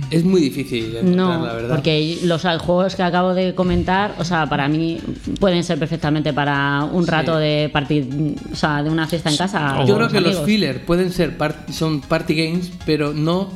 Es 0.09 0.25
muy 0.25 0.41
difícil 0.41 0.93
encontrar, 0.97 1.15
no, 1.39 1.45
la 1.45 1.53
verdad. 1.53 1.75
porque 1.75 2.19
los 2.23 2.41
juegos 2.41 2.95
que 2.95 3.03
acabo 3.03 3.33
de 3.33 3.55
comentar, 3.55 4.13
o 4.19 4.25
sea, 4.25 4.45
para 4.47 4.67
mí 4.67 4.99
pueden 5.39 5.63
ser 5.63 5.79
perfectamente 5.79 6.33
para 6.33 6.83
un 6.83 7.07
rato 7.07 7.37
de 7.37 7.69
partir, 7.71 8.09
o 8.51 8.55
sea, 8.55 8.83
de 8.83 8.89
una 8.89 9.07
fiesta 9.07 9.29
en 9.29 9.37
casa. 9.37 9.83
Yo 9.85 9.95
creo 9.95 10.09
que 10.09 10.19
los 10.19 10.43
filler 10.43 10.85
pueden 10.85 11.11
ser 11.13 11.37
part- 11.37 11.69
son 11.71 12.01
party 12.01 12.35
games, 12.35 12.71
pero 12.85 13.13
no 13.13 13.49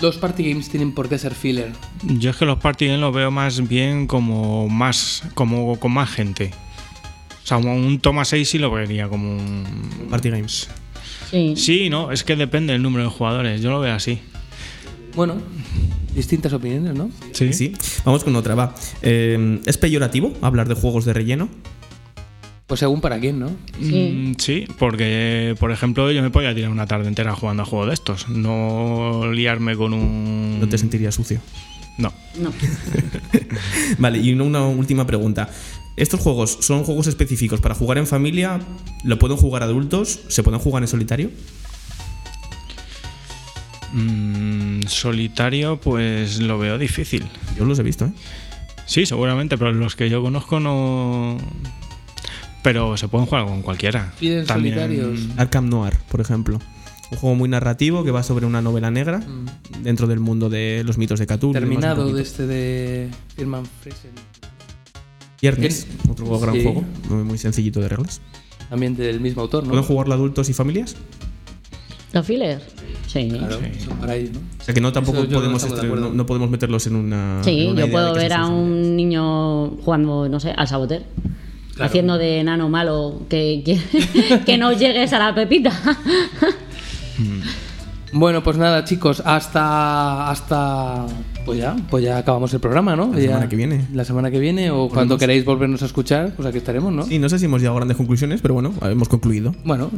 los 0.00 0.16
party 0.16 0.48
games 0.50 0.70
tienen 0.70 0.92
por 0.94 1.10
qué 1.10 1.18
ser 1.18 1.34
filler? 1.34 1.72
Yo 2.02 2.30
es 2.30 2.36
que 2.36 2.46
los 2.46 2.58
party 2.58 2.86
games 2.86 3.00
los 3.00 3.14
veo 3.14 3.30
más 3.30 3.68
bien 3.68 4.06
como 4.06 4.66
más 4.70 5.22
como 5.34 5.78
con 5.78 5.92
más 5.92 6.08
gente. 6.08 6.50
O 7.50 7.60
sea, 7.60 7.72
un 7.72 7.98
toma 7.98 8.24
6 8.24 8.48
sí 8.48 8.58
lo 8.58 8.70
vería 8.70 9.08
como 9.08 9.32
un 9.32 9.64
Party 10.08 10.30
Games. 10.30 10.68
Sí. 11.32 11.54
Sí, 11.56 11.90
no, 11.90 12.12
es 12.12 12.22
que 12.22 12.36
depende 12.36 12.74
del 12.74 12.82
número 12.82 13.02
de 13.02 13.10
jugadores, 13.10 13.60
yo 13.60 13.70
lo 13.70 13.80
veo 13.80 13.92
así. 13.92 14.20
Bueno, 15.16 15.34
distintas 16.14 16.52
opiniones, 16.52 16.94
¿no? 16.94 17.10
Sí. 17.32 17.52
Sí. 17.52 17.74
Vamos 18.04 18.22
con 18.22 18.36
otra, 18.36 18.54
va. 18.54 18.72
Eh, 19.02 19.58
¿Es 19.66 19.78
peyorativo 19.78 20.32
hablar 20.42 20.68
de 20.68 20.76
juegos 20.76 21.04
de 21.04 21.12
relleno? 21.12 21.48
Pues 22.68 22.78
según 22.78 23.00
para 23.00 23.18
quién, 23.18 23.40
¿no? 23.40 23.50
Sí. 23.80 24.12
Mm, 24.14 24.34
sí, 24.38 24.68
porque 24.78 25.56
por 25.58 25.72
ejemplo 25.72 26.12
yo 26.12 26.22
me 26.22 26.30
podía 26.30 26.54
tirar 26.54 26.70
una 26.70 26.86
tarde 26.86 27.08
entera 27.08 27.34
jugando 27.34 27.64
a 27.64 27.66
juegos 27.66 27.88
de 27.88 27.94
estos, 27.94 28.28
no 28.28 29.28
liarme 29.32 29.74
con 29.74 29.92
un 29.92 30.60
No 30.60 30.68
te 30.68 30.78
sentirías 30.78 31.16
sucio. 31.16 31.40
No. 31.98 32.12
No. 32.40 32.52
Vale, 33.98 34.18
y 34.18 34.32
una 34.32 34.66
última 34.66 35.04
pregunta. 35.04 35.50
¿Estos 35.96 36.20
juegos 36.20 36.58
son 36.60 36.84
juegos 36.84 37.06
específicos 37.08 37.60
para 37.60 37.74
jugar 37.74 37.98
en 37.98 38.06
familia? 38.06 38.60
¿Lo 39.04 39.18
pueden 39.18 39.36
jugar 39.36 39.62
adultos? 39.62 40.20
¿Se 40.28 40.42
pueden 40.42 40.60
jugar 40.60 40.82
en 40.82 40.88
solitario? 40.88 41.30
Mm, 43.92 44.82
solitario 44.86 45.80
pues 45.80 46.40
lo 46.40 46.58
veo 46.58 46.78
difícil. 46.78 47.24
Yo 47.58 47.64
los 47.64 47.78
he 47.78 47.82
visto, 47.82 48.04
¿eh? 48.06 48.12
Sí, 48.86 49.06
seguramente, 49.06 49.58
pero 49.58 49.72
los 49.72 49.94
que 49.96 50.08
yo 50.08 50.22
conozco 50.22 50.58
no 50.60 51.38
pero 52.62 52.96
se 52.96 53.08
pueden 53.08 53.26
jugar 53.26 53.46
con 53.46 53.62
cualquiera. 53.62 54.12
Piden 54.20 54.46
También- 54.46 54.74
solitarios. 54.74 55.20
Arkham 55.36 55.68
Noir, 55.68 55.94
por 56.10 56.20
ejemplo. 56.20 56.58
Un 57.10 57.18
juego 57.18 57.34
muy 57.34 57.48
narrativo 57.48 58.04
que 58.04 58.10
va 58.12 58.22
sobre 58.22 58.46
una 58.46 58.62
novela 58.62 58.90
negra 58.90 59.20
dentro 59.80 60.06
del 60.06 60.20
mundo 60.20 60.48
de 60.48 60.82
los 60.84 60.96
mitos 60.98 61.18
de 61.18 61.26
Cthulhu. 61.26 61.52
Terminado 61.52 62.12
de 62.12 62.22
este 62.22 62.46
de 62.46 63.10
Firman 63.34 63.64
Friesen. 63.80 64.10
Viernes, 65.42 65.86
otro 66.08 66.26
juego, 66.26 66.40
gran 66.40 66.54
Sí. 66.54 66.62
juego, 66.62 66.84
muy 67.08 67.24
muy 67.24 67.38
sencillito 67.38 67.80
de 67.80 67.88
reglas. 67.88 68.20
También 68.68 68.96
del 68.96 69.20
mismo 69.20 69.42
autor, 69.42 69.64
¿no? 69.64 69.70
¿Pueden 69.70 69.84
jugarlo 69.84 70.14
adultos 70.14 70.48
y 70.48 70.52
familias? 70.52 70.96
¿Los 72.12 72.26
fillers? 72.26 72.62
Sí. 73.06 73.28
Claro, 73.28 73.58
son 73.84 73.96
para 73.98 74.12
ahí, 74.12 74.30
¿no? 74.32 74.38
O 74.60 74.64
sea 74.64 74.74
que 74.74 74.80
no 74.80 74.92
tampoco 74.92 75.24
no 75.24 75.28
podemos, 75.28 75.82
no, 75.82 76.10
no 76.12 76.26
podemos 76.26 76.50
meterlos 76.50 76.86
en 76.86 76.96
una. 76.96 77.40
Sí, 77.42 77.62
en 77.62 77.70
una 77.70 77.80
yo 77.80 77.86
idea 77.86 77.92
puedo 77.92 78.14
ver 78.14 78.32
a 78.32 78.46
un 78.46 78.96
niño 78.96 79.70
jugando, 79.82 80.28
no 80.28 80.38
sé, 80.40 80.50
al 80.56 80.68
saboter. 80.68 81.04
Claro. 81.74 81.88
Haciendo 81.88 82.18
de 82.18 82.40
enano 82.40 82.68
malo 82.68 83.22
que, 83.28 83.62
que, 83.64 84.40
que 84.46 84.58
no 84.58 84.72
llegues 84.72 85.12
a 85.12 85.18
la 85.18 85.34
pepita. 85.34 85.72
Bueno, 88.12 88.42
pues 88.42 88.56
nada, 88.56 88.84
chicos, 88.84 89.22
hasta 89.24 90.30
hasta 90.30 91.06
pues 91.50 91.58
ya, 91.60 91.76
pues 91.90 92.04
ya 92.04 92.18
acabamos 92.18 92.52
el 92.54 92.60
programa, 92.60 92.94
¿no? 92.96 93.10
La 93.12 93.18
Ya- 93.18 93.26
semana 93.28 93.48
que 93.48 93.56
viene. 93.56 93.84
La 93.92 94.04
semana 94.04 94.30
que 94.30 94.38
viene 94.38 94.70
o 94.70 94.88
cuando 94.88 95.18
queráis 95.18 95.44
volvernos 95.44 95.82
a 95.82 95.86
escuchar, 95.86 96.32
pues 96.36 96.46
aquí 96.46 96.58
estaremos, 96.58 96.92
¿no? 96.92 97.04
Sí, 97.04 97.18
no 97.18 97.28
sé 97.28 97.38
si 97.38 97.46
hemos 97.46 97.60
llegado 97.60 97.76
a 97.76 97.80
grandes 97.80 97.96
conclusiones, 97.96 98.40
pero 98.40 98.54
bueno, 98.54 98.72
hemos 98.82 99.08
concluido. 99.08 99.54
Bueno. 99.64 99.90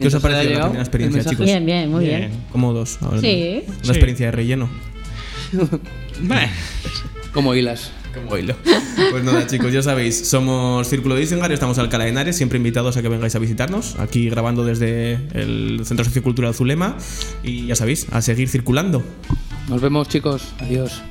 ¿Qué 0.00 0.08
os 0.08 0.14
ha 0.14 0.20
parecido 0.20 0.72
la 0.72 0.80
experiencia, 0.80 1.24
chicos? 1.24 1.46
Bien, 1.46 1.64
bien, 1.64 1.90
muy 1.90 2.04
bien. 2.06 2.30
Cómodos. 2.50 2.98
ahora 3.00 3.20
Sí. 3.20 3.62
Una 3.66 3.76
Sí. 3.84 3.90
experiencia 3.90 4.26
de 4.26 4.32
relleno. 4.32 4.68
Como 7.32 7.54
hilas. 7.54 7.90
Como 8.14 8.36
hilo. 8.36 8.54
Pues 9.10 9.24
nada, 9.24 9.44
chicos, 9.46 9.72
ya 9.72 9.82
sabéis, 9.82 10.28
somos 10.28 10.86
Círculo 10.88 11.16
de 11.16 11.22
Isengar, 11.22 11.50
estamos 11.50 11.76
en 11.78 11.82
Alcalá 11.84 12.04
de 12.04 12.10
Henares, 12.10 12.36
siempre 12.36 12.58
invitados 12.58 12.96
a 12.96 13.02
que 13.02 13.08
vengáis 13.08 13.34
a 13.34 13.40
visitarnos, 13.40 13.96
aquí 13.98 14.30
grabando 14.30 14.64
desde 14.64 15.14
el 15.34 15.80
Centro 15.84 16.04
Sociocultural 16.04 16.54
Zulema, 16.54 16.96
y 17.42 17.66
ya 17.66 17.74
sabéis, 17.74 18.06
a 18.12 18.22
seguir 18.22 18.48
circulando. 18.48 19.02
Nos 19.68 19.80
vemos, 19.80 20.08
chicos. 20.08 20.42
Adiós. 20.60 21.02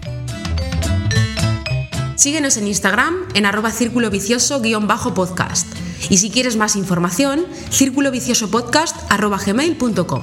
Síguenos 2.16 2.58
en 2.58 2.68
Instagram 2.68 3.16
en 3.34 3.46
arroba 3.46 3.72
círculo 3.72 4.10
vicioso 4.10 4.62
guion 4.62 4.88
bajo 4.88 5.14
podcast. 5.14 5.68
Y 6.10 6.18
si 6.18 6.30
quieres 6.30 6.56
más 6.56 6.76
información, 6.76 7.46
círculo 7.70 8.12
vicioso 8.12 8.50
podcast 8.52 8.96
arroba 9.10 9.38
gmail.com. 9.38 10.22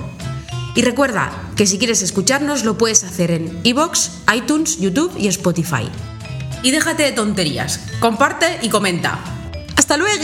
Y 0.77 0.83
recuerda 0.83 1.31
que 1.57 1.67
si 1.67 1.79
quieres 1.79 2.03
escucharnos 2.03 2.65
lo 2.65 2.79
puedes 2.79 3.05
hacer 3.05 3.33
en 3.33 3.61
iVoox, 3.65 4.11
iTunes, 4.35 4.79
YouTube 4.79 5.13
y 5.19 5.27
Spotify. 5.29 5.89
Y 6.63 6.71
déjate 6.71 7.03
de 7.03 7.13
tonterías, 7.13 7.81
comparte 8.01 8.61
y 8.63 8.69
comenta. 8.69 9.19
¡Hasta 9.77 9.97
luego! 9.97 10.23